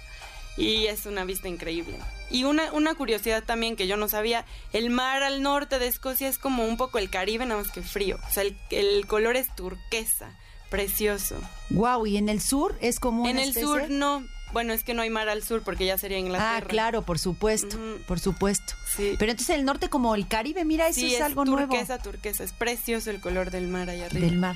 y 0.58 0.88
es 0.88 1.06
una 1.06 1.24
vista 1.24 1.48
increíble. 1.48 1.98
Y 2.30 2.46
una, 2.46 2.72
una 2.74 2.96
curiosidad 2.96 3.44
también 3.44 3.76
que 3.76 3.88
yo 3.88 3.96
no 3.96 4.08
sabía, 4.08 4.46
el 4.74 4.90
mar 4.90 5.22
al 5.22 5.44
norte 5.44 5.78
de 5.80 5.88
Escocia 5.88 6.28
es 6.28 6.38
como 6.38 6.66
un 6.66 6.78
poco 6.78 6.98
el 6.98 7.10
Caribe, 7.10 7.46
nada 7.46 7.62
más 7.62 7.72
que 7.72 7.82
frío. 7.82 8.20
O 8.28 8.32
sea, 8.32 8.44
el, 8.44 8.58
el 8.72 9.06
color 9.06 9.36
es 9.36 9.54
turquesa. 9.56 10.36
Precioso. 10.72 11.36
Wow, 11.70 12.08
¿y 12.08 12.16
en 12.16 12.30
el 12.30 12.42
sur 12.42 12.78
es 12.80 13.02
como 13.02 13.28
En 13.28 13.38
el 13.38 13.54
sur 13.54 13.90
no. 13.90 14.24
Bueno, 14.54 14.72
es 14.72 14.84
que 14.84 14.94
no 14.94 15.02
hay 15.02 15.10
mar 15.10 15.28
al 15.28 15.44
sur 15.44 15.64
porque 15.64 15.86
ya 15.86 15.98
sería 15.98 16.18
Inglaterra. 16.18 16.58
Ah, 16.58 16.62
claro, 16.62 17.02
por 17.04 17.20
supuesto, 17.20 17.78
por 18.08 18.20
supuesto. 18.20 18.74
Sí. 18.88 19.16
Pero 19.20 19.32
entonces 19.32 19.56
el 19.58 19.66
norte 19.66 19.90
como 19.90 20.16
el 20.16 20.28
Caribe, 20.30 20.64
mira, 20.64 20.88
eso 20.88 21.06
es, 21.06 21.20
algo 21.22 21.44
nuevo. 21.44 21.68
nuevo. 21.68 21.74
turquesa, 21.74 21.98
turquesa, 22.02 22.44
es 22.46 22.54
precioso 22.54 23.12
el 23.12 23.20
color 23.20 23.52
del 23.52 23.68
mar 23.68 23.90
allá 23.90 24.06
arriba. 24.06 24.26
Del 24.26 24.38
mar. 24.38 24.56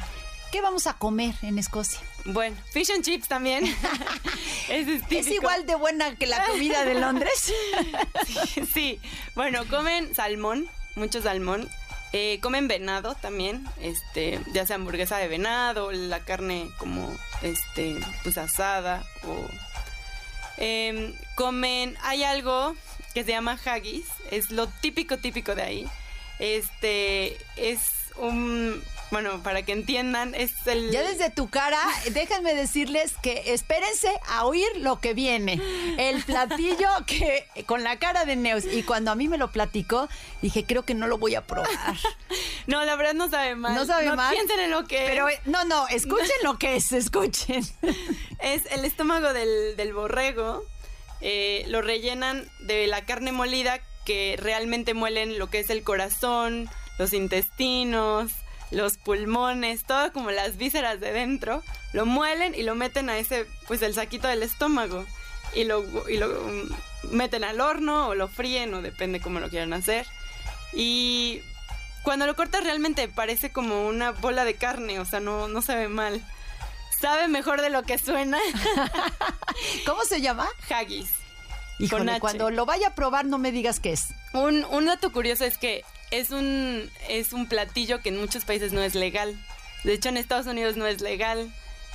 ¿Qué 0.53 0.61
vamos 0.61 0.87
a 0.87 0.93
comer 0.93 1.35
en 1.41 1.59
Escocia? 1.59 1.99
Bueno, 2.23 2.55
fish 2.71 2.91
and 2.91 3.03
chips 3.03 3.27
también. 3.27 3.65
es, 4.69 5.03
es, 5.09 5.27
igual 5.27 5.65
de 5.65 5.75
buena 5.75 6.15
que 6.15 6.27
la 6.27 6.45
comida 6.45 6.85
de 6.85 6.95
Londres. 6.95 7.53
sí, 8.73 9.01
bueno, 9.35 9.65
comen 9.69 10.15
salmón, 10.15 10.69
mucho 10.95 11.21
salmón. 11.21 11.69
Eh, 12.17 12.39
comen 12.41 12.69
venado 12.69 13.13
también, 13.15 13.67
este, 13.81 14.39
ya 14.53 14.65
sea 14.65 14.77
hamburguesa 14.77 15.17
de 15.17 15.27
venado, 15.27 15.91
la 15.91 16.21
carne 16.21 16.69
como, 16.77 17.13
este, 17.41 17.99
pues 18.23 18.37
asada 18.37 19.03
o... 19.23 19.45
Em, 20.55 21.13
comen, 21.35 21.97
hay 22.03 22.23
algo 22.23 22.73
que 23.13 23.25
se 23.25 23.31
llama 23.31 23.59
haggis, 23.65 24.05
es 24.31 24.49
lo 24.49 24.67
típico 24.67 25.17
típico 25.17 25.55
de 25.55 25.63
ahí. 25.63 25.87
Este, 26.39 27.37
es 27.57 27.81
un 28.17 28.83
bueno, 29.11 29.41
para 29.43 29.61
que 29.61 29.71
entiendan, 29.71 30.33
es 30.33 30.51
el... 30.65 30.91
Ya 30.91 31.03
desde 31.03 31.29
tu 31.29 31.47
cara, 31.47 31.79
déjenme 32.11 32.55
decirles 32.55 33.13
que 33.21 33.53
espérense 33.53 34.09
a 34.27 34.45
oír 34.45 34.67
lo 34.79 34.99
que 34.99 35.13
viene. 35.13 35.61
El 35.97 36.23
platillo 36.23 36.89
que 37.05 37.47
con 37.65 37.83
la 37.83 37.97
cara 37.97 38.25
de 38.25 38.35
Neus. 38.35 38.65
Y 38.65 38.83
cuando 38.83 39.11
a 39.11 39.15
mí 39.15 39.27
me 39.27 39.37
lo 39.37 39.51
platicó, 39.51 40.09
dije, 40.41 40.65
creo 40.65 40.83
que 40.83 40.95
no 40.95 41.07
lo 41.07 41.17
voy 41.17 41.35
a 41.35 41.45
probar. 41.45 41.69
No, 42.67 42.83
la 42.83 42.95
verdad 42.95 43.13
no 43.13 43.29
sabe 43.29 43.55
mal. 43.55 43.75
No 43.75 43.85
sabe 43.85 44.11
mal. 44.15 44.33
Piensen 44.33 44.59
en 44.59 44.71
lo 44.71 44.85
que 44.85 45.05
Pero 45.05 45.27
no, 45.45 45.65
no, 45.65 45.87
escuchen 45.89 46.35
lo 46.43 46.57
que 46.57 46.75
es, 46.75 46.91
escuchen. 46.91 47.63
Es 48.39 48.63
el 48.71 48.83
estómago 48.85 49.33
del, 49.33 49.93
borrego. 49.93 50.65
Eh, 51.21 51.63
lo 51.67 51.83
rellenan 51.83 52.49
de 52.61 52.87
la 52.87 53.05
carne 53.05 53.31
molida 53.31 53.79
que 54.03 54.35
realmente 54.39 54.95
muelen 54.95 55.37
lo 55.37 55.51
que 55.51 55.59
es 55.59 55.69
el 55.69 55.83
corazón, 55.83 56.69
los 56.97 57.13
intestinos, 57.13 58.31
los 58.71 58.97
pulmones, 58.97 59.83
todo 59.83 60.11
como 60.11 60.31
las 60.31 60.57
vísceras 60.57 60.99
de 60.99 61.11
dentro, 61.11 61.63
lo 61.93 62.05
muelen 62.05 62.55
y 62.55 62.63
lo 62.63 62.75
meten 62.75 63.09
a 63.09 63.17
ese, 63.17 63.45
pues 63.67 63.81
el 63.81 63.93
saquito 63.93 64.27
del 64.27 64.43
estómago. 64.43 65.05
Y 65.53 65.63
lo, 65.63 65.85
y 66.09 66.17
lo 66.17 66.27
mm, 66.27 67.15
meten 67.15 67.43
al 67.43 67.61
horno 67.61 68.09
o 68.09 68.15
lo 68.15 68.27
fríen 68.27 68.73
o 68.73 68.81
depende 68.81 69.21
cómo 69.21 69.39
lo 69.39 69.49
quieran 69.49 69.73
hacer. 69.73 70.05
Y 70.73 71.41
cuando 72.03 72.25
lo 72.25 72.35
cortas 72.35 72.63
realmente 72.63 73.07
parece 73.07 73.51
como 73.51 73.87
una 73.87 74.11
bola 74.11 74.43
de 74.43 74.55
carne, 74.55 74.99
o 74.99 75.05
sea, 75.05 75.19
no, 75.19 75.47
no 75.47 75.61
sabe 75.61 75.87
mal. 75.87 76.21
Sabe 76.99 77.27
mejor 77.27 77.61
de 77.61 77.69
lo 77.69 77.83
que 77.83 77.97
suena. 77.97 78.39
¿Cómo 79.85 80.03
se 80.03 80.21
llama? 80.21 80.47
Haggis. 80.69 81.09
Y 81.77 81.89
cuando 81.89 82.51
lo 82.51 82.65
vaya 82.65 82.89
a 82.89 82.95
probar 82.95 83.25
no 83.25 83.37
me 83.37 83.51
digas 83.51 83.79
qué 83.79 83.93
es. 83.93 84.07
Un, 84.33 84.65
un 84.65 84.85
dato 84.85 85.11
curioso 85.11 85.43
es 85.43 85.57
que 85.57 85.83
es 86.17 86.31
un, 86.31 86.89
es 87.09 87.33
un 87.33 87.47
platillo 87.47 88.01
que 88.01 88.09
en 88.09 88.19
muchos 88.19 88.45
países 88.45 88.73
no 88.73 88.81
es 88.81 88.95
legal. 88.95 89.37
De 89.83 89.93
hecho, 89.93 90.09
en 90.09 90.17
Estados 90.17 90.47
Unidos 90.47 90.77
no 90.77 90.85
es 90.87 91.01
legal. 91.01 91.51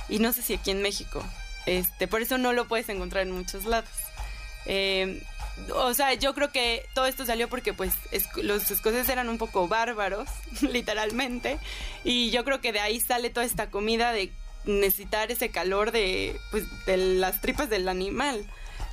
Y 0.09 0.19
no 0.19 0.33
sé 0.33 0.41
si 0.41 0.55
aquí 0.55 0.71
en 0.71 0.81
México. 0.81 1.23
Este, 1.65 2.07
por 2.07 2.21
eso 2.21 2.37
no 2.37 2.53
lo 2.53 2.67
puedes 2.67 2.89
encontrar 2.89 3.23
en 3.23 3.31
muchos 3.31 3.65
lados. 3.65 3.89
Eh, 4.65 5.23
o 5.73 5.93
sea, 5.93 6.13
yo 6.13 6.33
creo 6.33 6.51
que 6.51 6.85
todo 6.93 7.05
esto 7.05 7.25
salió 7.25 7.49
porque 7.49 7.73
pues 7.73 7.93
los 8.35 8.69
escoceses 8.71 9.09
eran 9.09 9.29
un 9.29 9.37
poco 9.37 9.67
bárbaros, 9.67 10.27
literalmente. 10.61 11.59
Y 12.03 12.31
yo 12.31 12.43
creo 12.43 12.61
que 12.61 12.73
de 12.73 12.79
ahí 12.79 12.99
sale 12.99 13.29
toda 13.29 13.45
esta 13.45 13.69
comida 13.69 14.11
de 14.11 14.31
necesitar 14.65 15.31
ese 15.31 15.49
calor 15.49 15.91
de, 15.91 16.39
pues, 16.51 16.65
de 16.85 16.97
las 16.97 17.41
tripas 17.41 17.69
del 17.69 17.87
animal. 17.87 18.45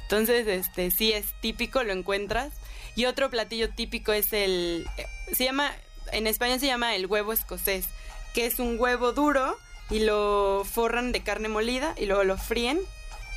Entonces, 0.03 0.47
este, 0.47 0.91
sí 0.91 1.13
es 1.13 1.27
típico, 1.41 1.83
lo 1.83 1.93
encuentras. 1.93 2.53
Y 2.99 3.07
otro 3.07 3.31
platillo 3.31 3.71
típico 3.71 4.13
es 4.13 4.33
el, 4.33 4.85
se 5.33 5.45
llama, 5.45 5.71
en 6.11 6.27
España 6.27 6.59
se 6.59 6.67
llama 6.67 6.97
el 6.97 7.07
huevo 7.07 7.33
escocés, 7.33 7.85
que 8.35 8.45
es 8.45 8.59
un 8.59 8.75
huevo 8.77 9.13
duro 9.13 9.57
y 9.89 10.01
lo 10.01 10.65
forran 10.69 11.13
de 11.13 11.23
carne 11.23 11.49
molida 11.49 11.95
y 11.97 12.07
luego 12.07 12.25
lo 12.25 12.37
fríen. 12.37 12.81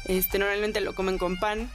Este, 0.06 0.39
normalmente 0.39 0.82
lo 0.82 0.95
comen 0.95 1.19
con 1.19 1.38
pan. 1.38 1.69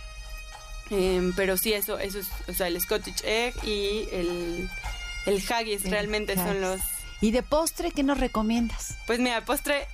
Em, 0.90 1.32
pero 1.36 1.56
sí, 1.56 1.74
eso, 1.74 1.96
eso 2.00 2.18
es, 2.18 2.26
o 2.48 2.54
sea, 2.54 2.66
el 2.66 2.80
Scottish 2.80 3.22
Egg 3.24 3.54
y 3.62 4.08
el, 4.10 4.68
el 5.26 5.44
haggis 5.48 5.88
realmente 5.88 6.34
son 6.34 6.60
los... 6.60 6.80
¿Y 7.20 7.30
de 7.30 7.44
postre 7.44 7.92
qué 7.92 8.02
nos 8.02 8.18
recomiendas? 8.18 8.96
Pues 9.06 9.20
mira, 9.20 9.44
postre, 9.44 9.86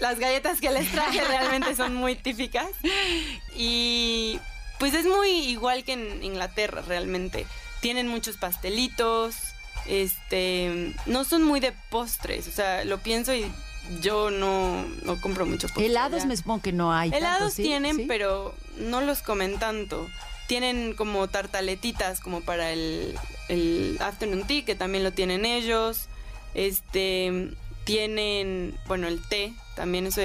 las 0.00 0.18
galletas 0.18 0.60
que 0.60 0.70
les 0.70 0.92
traje 0.92 1.24
realmente 1.24 1.74
son 1.74 1.94
muy 1.94 2.14
típicas. 2.14 2.68
Y 3.56 4.38
pues 4.78 4.94
es 4.94 5.06
muy 5.06 5.30
igual 5.30 5.84
que 5.84 5.92
en 5.94 6.22
Inglaterra 6.22 6.82
realmente. 6.86 7.46
Tienen 7.80 8.08
muchos 8.08 8.36
pastelitos, 8.36 9.36
este, 9.86 10.94
no 11.06 11.24
son 11.24 11.44
muy 11.44 11.60
de 11.60 11.72
postres, 11.90 12.48
o 12.48 12.52
sea, 12.52 12.84
lo 12.84 12.98
pienso 12.98 13.34
y 13.34 13.50
yo 14.02 14.30
no, 14.30 14.84
no 15.04 15.20
compro 15.20 15.46
mucho 15.46 15.68
postre 15.68 15.86
Helados 15.86 16.26
me 16.26 16.36
supongo 16.36 16.62
que 16.62 16.72
no 16.72 16.92
hay. 16.92 17.10
tanto, 17.10 17.26
Helados 17.26 17.54
¿sí? 17.54 17.62
tienen, 17.62 17.96
¿Sí? 17.96 18.04
pero 18.06 18.54
no 18.76 19.00
los 19.00 19.22
comen 19.22 19.58
tanto. 19.58 20.06
Tienen 20.46 20.94
como 20.94 21.28
tartaletitas 21.28 22.20
como 22.20 22.40
para 22.40 22.72
el, 22.72 23.14
el 23.48 23.98
afternoon 24.00 24.46
tea, 24.46 24.64
que 24.64 24.74
también 24.74 25.04
lo 25.04 25.12
tienen 25.12 25.44
ellos. 25.44 26.08
Este, 26.54 27.50
tienen, 27.84 28.78
bueno, 28.86 29.08
el 29.08 29.20
té, 29.28 29.52
también 29.74 30.06
eso. 30.06 30.22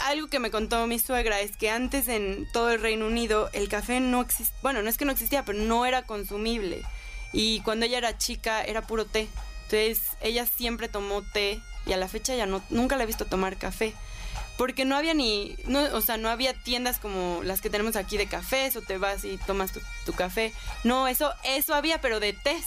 Algo 0.00 0.28
que 0.28 0.38
me 0.38 0.50
contó 0.50 0.86
mi 0.86 0.98
suegra 0.98 1.40
es 1.40 1.56
que 1.56 1.70
antes 1.70 2.08
en 2.08 2.46
todo 2.52 2.70
el 2.70 2.80
Reino 2.80 3.06
Unido 3.06 3.50
el 3.52 3.68
café 3.68 4.00
no 4.00 4.20
existía, 4.22 4.56
bueno, 4.62 4.82
no 4.82 4.88
es 4.88 4.96
que 4.96 5.04
no 5.04 5.12
existía, 5.12 5.44
pero 5.44 5.58
no 5.58 5.86
era 5.86 6.02
consumible. 6.02 6.82
Y 7.32 7.60
cuando 7.60 7.84
ella 7.86 7.98
era 7.98 8.16
chica 8.16 8.62
era 8.62 8.82
puro 8.82 9.04
té. 9.04 9.28
Entonces 9.64 10.00
ella 10.20 10.46
siempre 10.46 10.88
tomó 10.88 11.22
té 11.22 11.60
y 11.84 11.92
a 11.92 11.96
la 11.96 12.08
fecha 12.08 12.34
ya 12.34 12.46
no, 12.46 12.62
nunca 12.70 12.96
la 12.96 13.02
he 13.02 13.06
visto 13.06 13.26
tomar 13.26 13.56
café. 13.56 13.92
Porque 14.56 14.84
no 14.84 14.96
había 14.96 15.14
ni, 15.14 15.56
no, 15.66 15.80
o 15.94 16.00
sea, 16.00 16.16
no 16.16 16.28
había 16.28 16.52
tiendas 16.52 16.98
como 16.98 17.40
las 17.44 17.60
que 17.60 17.70
tenemos 17.70 17.94
aquí 17.94 18.16
de 18.16 18.26
cafés 18.26 18.74
o 18.76 18.82
te 18.82 18.98
vas 18.98 19.24
y 19.24 19.38
tomas 19.46 19.72
tu, 19.72 19.80
tu 20.06 20.12
café. 20.14 20.52
No, 20.84 21.06
eso, 21.06 21.32
eso 21.44 21.74
había, 21.74 22.00
pero 22.00 22.18
de 22.18 22.32
tés. 22.32 22.64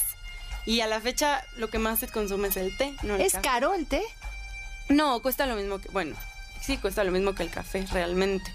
Y 0.65 0.82
a 0.82 0.88
la 0.88 1.02
fecha 1.02 1.44
lo 1.58 1.70
que 1.70 1.80
más 1.80 2.00
se 2.00 2.08
consume 2.08 2.50
es 2.50 2.56
el 2.58 2.76
té, 2.78 2.94
no 3.04 3.15
el 3.15 3.22
¿Es 3.22 3.34
café. 3.34 3.48
caro 3.48 3.74
el 3.74 3.88
té? 3.88 4.04
No, 4.89 5.22
cuesta 5.22 5.46
lo 5.48 5.56
mismo 5.56 5.80
que, 5.80 5.89
bueno, 5.89 6.15
sí, 6.62 6.78
cuesta 6.78 7.04
lo 7.04 7.12
mismo 7.12 7.36
que 7.36 7.43
el 7.43 7.50
café, 7.50 7.86
realmente. 7.91 8.54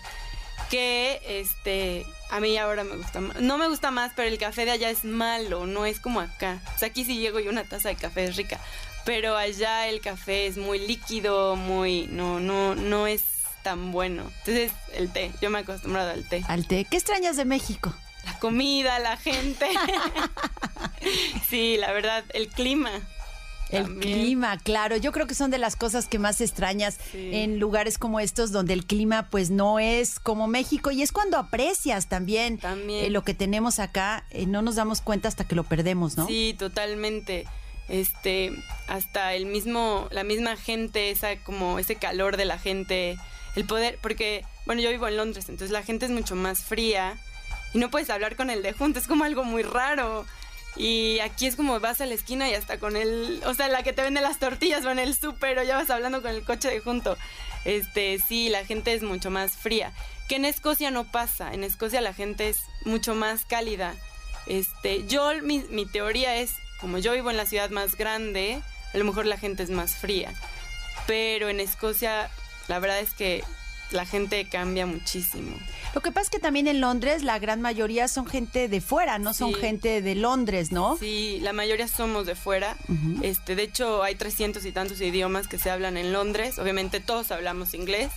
Que, 0.71 1.21
este, 1.41 2.07
a 2.31 2.41
mí 2.41 2.57
ahora 2.57 2.85
me 2.85 2.97
gusta 2.97 3.21
más. 3.21 3.41
No 3.41 3.59
me 3.59 3.69
gusta 3.69 3.91
más, 3.91 4.13
pero 4.17 4.29
el 4.29 4.39
café 4.39 4.65
de 4.65 4.73
allá 4.73 4.91
es 4.91 5.05
malo, 5.05 5.67
no 5.67 5.87
es 5.87 6.01
como 6.01 6.21
acá. 6.21 6.61
O 6.75 6.79
sea, 6.79 6.89
aquí 6.89 7.05
sí 7.05 7.19
llego 7.19 7.41
y 7.41 7.49
una 7.49 7.65
taza 7.65 7.89
de 7.89 7.97
café 7.97 8.25
es 8.25 8.37
rica. 8.37 8.59
Pero 9.05 9.37
allá 9.37 9.87
el 9.87 10.01
café 10.01 10.47
es 10.47 10.57
muy 10.57 10.81
líquido, 10.81 11.55
muy, 11.55 12.09
no, 12.11 12.41
no, 12.41 12.75
no 12.75 13.07
es 13.07 13.23
tan 13.63 13.93
bueno. 13.93 14.31
Entonces, 14.39 14.73
el 14.95 15.13
té, 15.13 15.31
yo 15.41 15.51
me 15.51 15.59
he 15.59 15.63
acostumbrado 15.63 16.11
al 16.11 16.29
té. 16.29 16.43
Al 16.49 16.67
té. 16.67 16.87
¿Qué 16.91 16.97
extrañas 16.97 17.37
de 17.37 17.45
México? 17.45 17.95
La 18.25 18.37
comida, 18.41 18.99
la 18.99 19.17
gente. 19.17 19.69
sí, 21.49 21.77
la 21.77 21.93
verdad, 21.93 22.25
el 22.31 22.49
clima. 22.49 22.91
El 23.71 23.83
También. 23.85 24.21
clima, 24.21 24.59
claro. 24.59 24.97
Yo 24.97 25.11
creo 25.11 25.27
que 25.27 25.35
son 25.35 25.51
de 25.51 25.59
las 25.59 25.75
cosas 25.75 26.07
que 26.07 26.19
más 26.21 26.41
extrañas 26.41 26.99
Sí. 27.11 27.31
en 27.33 27.59
lugares 27.59 27.99
como 27.99 28.21
estos, 28.21 28.53
donde 28.53 28.73
el 28.75 28.87
clima 28.87 29.29
pues 29.29 29.51
no 29.51 29.79
es 29.81 30.21
como 30.21 30.47
México. 30.47 30.91
Y 30.93 31.03
es 31.03 31.11
cuando 31.11 31.37
aprecias 31.37 32.07
también, 32.09 32.59
También. 32.59 33.05
eh, 33.07 33.11
lo 33.11 33.23
que 33.25 33.35
tenemos 33.35 33.79
acá. 33.81 34.25
eh, 34.31 34.47
no 34.47 34.63
nos 34.63 34.77
damos 34.77 35.01
cuenta 35.01 35.27
hasta 35.29 35.45
que 35.49 35.55
lo 35.57 35.65
perdemos, 35.65 36.17
¿no? 36.17 36.27
Sí, 36.29 36.55
totalmente. 36.59 37.47
Este, 37.89 38.53
hasta 38.89 39.35
el 39.35 39.47
mismo, 39.47 40.09
la 40.11 40.25
misma 40.25 40.57
gente, 40.57 41.11
esa 41.11 41.37
como 41.45 41.79
ese 41.79 41.97
calor 41.97 42.37
de 42.37 42.45
la 42.45 42.59
gente, 42.59 43.17
el 43.55 43.65
poder, 43.65 43.99
porque, 44.03 44.45
bueno, 44.67 44.81
yo 44.83 44.91
vivo 44.91 45.07
en 45.09 45.17
Londres, 45.17 45.49
entonces 45.49 45.71
la 45.71 45.83
gente 45.83 46.05
es 46.07 46.11
mucho 46.13 46.35
más 46.35 46.61
fría 46.61 47.17
y 47.75 47.79
no 47.79 47.91
puedes 47.91 48.11
hablar 48.11 48.35
con 48.37 48.51
el 48.51 48.63
de 48.63 48.73
junto, 48.73 48.99
es 48.99 49.07
como 49.07 49.25
algo 49.25 49.45
muy 49.45 49.63
raro. 49.63 50.25
Y 50.77 51.21
aquí 51.21 51.47
es 51.47 51.57
como 51.57 51.81
vas 51.81 52.01
a 52.01 52.07
la 52.07 52.15
esquina 52.15 52.49
y 52.49 52.55
hasta 52.55 52.79
con 52.79 52.97
el, 52.97 53.41
o 53.47 53.55
sea, 53.55 53.69
la 53.69 53.83
que 53.83 53.93
te 53.93 54.03
vende 54.03 54.21
las 54.21 54.39
tortillas 54.39 54.85
o 54.85 54.91
en 54.91 54.99
el 54.99 55.15
súper 55.17 55.59
o 55.59 55.63
ya 55.63 55.77
vas 55.77 55.91
hablando 55.91 56.21
con 56.21 56.31
el 56.31 56.45
coche 56.45 56.69
de 56.69 56.81
junto. 56.81 57.17
Este, 57.65 58.19
sí, 58.19 58.49
la 58.51 58.65
gente 58.65 58.93
es 58.93 59.03
mucho 59.03 59.31
más 59.31 59.53
fría. 59.53 59.93
Que 60.29 60.37
en 60.37 60.45
Escocia 60.45 60.91
no 60.91 61.05
pasa, 61.05 61.55
en 61.55 61.65
Escocia 61.65 62.01
la 62.01 62.13
gente 62.13 62.49
es 62.49 62.59
mucho 62.85 63.15
más 63.15 63.45
cálida. 63.45 63.95
Este, 64.47 65.07
yo, 65.07 65.33
mi, 65.43 65.61
mi 65.71 65.87
teoría 65.87 66.37
es, 66.37 66.53
como 66.81 66.99
yo 66.99 67.13
vivo 67.13 67.31
en 67.31 67.37
la 67.37 67.47
ciudad 67.47 67.71
más 67.71 67.97
grande, 67.97 68.61
a 68.93 68.99
lo 68.99 69.05
mejor 69.05 69.27
la 69.27 69.39
gente 69.39 69.63
es 69.63 69.71
más 69.71 69.97
fría. 69.97 70.35
Pero 71.07 71.49
en 71.49 71.61
Escocia, 71.61 72.31
la 72.69 72.79
verdad 72.81 73.01
es 73.01 73.15
que 73.15 73.45
la 73.91 74.05
gente 74.05 74.45
cambia 74.47 74.87
muchísimo. 74.87 75.57
Lo 75.95 76.01
que 76.01 76.11
pasa 76.11 76.23
es 76.23 76.31
que 76.31 76.39
también 76.39 76.67
en 76.67 76.81
Londres 76.81 77.23
la 77.23 77.39
gran 77.39 77.61
mayoría 77.61 78.09
son 78.09 78.27
gente 78.27 78.69
de 78.69 78.81
fuera, 78.81 79.19
no 79.19 79.33
son 79.33 79.55
gente 79.55 80.03
de 80.03 80.15
Londres, 80.15 80.73
¿no? 80.73 80.97
Sí, 80.99 81.39
la 81.41 81.53
mayoría 81.53 81.89
somos 81.89 82.27
de 82.27 82.35
fuera. 82.35 82.77
Este, 83.23 83.55
de 83.55 83.63
hecho, 83.63 84.03
hay 84.03 84.15
300 84.15 84.65
y 84.65 84.73
tantos 84.73 85.01
idiomas 85.01 85.49
que 85.49 85.59
se 85.59 85.71
hablan 85.71 85.97
en 85.97 86.13
Londres. 86.13 86.59
Obviamente 86.59 87.01
todos 87.01 87.31
hablamos 87.31 87.75
inglés, 87.75 88.11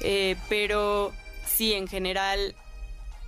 eh, 0.00 0.36
pero 0.48 1.12
sí, 1.46 1.72
en 1.72 1.88
general 1.88 2.54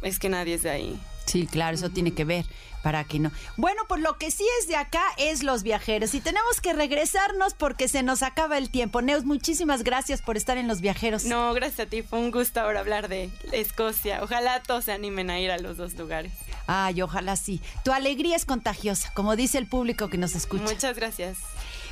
es 0.03 0.19
que 0.19 0.29
nadie 0.29 0.55
es 0.55 0.63
de 0.63 0.71
ahí. 0.71 1.01
Sí, 1.35 1.49
claro, 1.49 1.75
eso 1.75 1.91
tiene 1.91 2.15
que 2.15 2.25
ver 2.25 2.47
para 2.85 3.03
que 3.03 3.19
no. 3.19 3.33
Bueno, 3.57 3.83
pues 3.89 4.01
lo 4.01 4.19
que 4.19 4.31
sí 4.31 4.47
es 4.61 4.69
de 4.69 4.77
acá 4.77 5.03
es 5.19 5.43
los 5.43 5.65
viajeros 5.65 6.15
y 6.15 6.21
tenemos 6.21 6.61
que 6.61 6.73
regresarnos 6.73 7.55
porque 7.55 7.89
se 7.89 8.05
nos 8.05 8.23
acaba 8.23 8.57
el 8.57 8.71
tiempo. 8.71 9.03
Neus, 9.03 9.25
muchísimas 9.25 9.83
gracias 9.83 10.23
por 10.23 10.37
estar 10.37 10.59
en 10.59 10.69
los 10.69 10.81
viajeros. 10.81 11.25
No, 11.25 11.53
gracias 11.53 11.89
a 11.89 11.91
ti, 11.91 12.03
fue 12.03 12.21
un 12.21 12.31
gusto 12.31 12.61
ahora 12.61 12.79
hablar 12.79 13.09
de 13.09 13.31
Escocia. 13.51 14.23
Ojalá 14.23 14.63
todos 14.63 14.85
se 14.85 14.93
animen 14.93 15.29
a 15.29 15.41
ir 15.41 15.51
a 15.51 15.59
los 15.59 15.77
dos 15.77 15.95
lugares. 15.95 16.31
Ay, 16.69 17.03
ojalá 17.03 17.35
sí. 17.35 17.61
Tu 17.83 17.91
alegría 17.91 18.37
es 18.37 18.45
contagiosa, 18.45 19.11
como 19.13 19.35
dice 19.35 19.59
el 19.59 19.67
público 19.67 20.09
que 20.11 20.19
nos 20.19 20.37
escucha. 20.37 20.63
Muchas 20.63 20.95
gracias. 20.95 21.39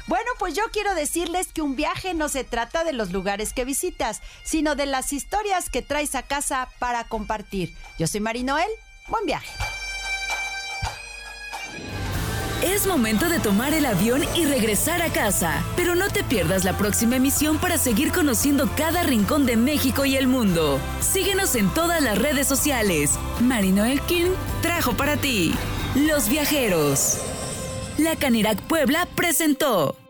Bueno, 0.06 0.30
pues 0.38 0.54
yo 0.54 0.62
quiero 0.72 0.94
decirles 0.94 1.48
que 1.52 1.62
un 1.62 1.74
viaje 1.74 2.14
no 2.14 2.28
se 2.28 2.44
trata 2.44 2.84
de 2.84 2.92
los 2.92 3.10
lugares 3.10 3.52
que 3.52 3.64
visitas, 3.64 4.22
sino 4.44 4.76
de 4.76 4.86
las 4.86 5.12
historias 5.12 5.68
que 5.68 5.82
traes 5.82 6.14
a 6.14 6.22
casa 6.22 6.68
para 6.78 7.02
compartir. 7.08 7.74
Yo 7.98 8.06
soy 8.06 8.20
Mari 8.20 8.44
Noel. 8.44 8.70
Buen 9.12 9.26
viaje. 9.26 9.52
Es 12.62 12.86
momento 12.86 13.28
de 13.28 13.40
tomar 13.40 13.74
el 13.74 13.84
avión 13.84 14.22
y 14.34 14.46
regresar 14.46 15.02
a 15.02 15.12
casa, 15.12 15.62
pero 15.76 15.94
no 15.94 16.08
te 16.08 16.24
pierdas 16.24 16.64
la 16.64 16.78
próxima 16.78 17.16
emisión 17.16 17.58
para 17.58 17.76
seguir 17.76 18.10
conociendo 18.10 18.70
cada 18.74 19.02
rincón 19.02 19.44
de 19.44 19.58
México 19.58 20.06
y 20.06 20.16
el 20.16 20.28
mundo. 20.28 20.80
Síguenos 21.00 21.56
en 21.56 21.68
todas 21.74 22.00
las 22.00 22.16
redes 22.16 22.46
sociales. 22.46 23.18
Marino 23.42 23.84
Elkin 23.84 24.28
trajo 24.62 24.94
para 24.94 25.18
ti 25.18 25.54
Los 25.94 26.30
Viajeros. 26.30 27.18
La 27.98 28.16
Canirac 28.16 28.62
Puebla 28.62 29.06
presentó. 29.14 30.01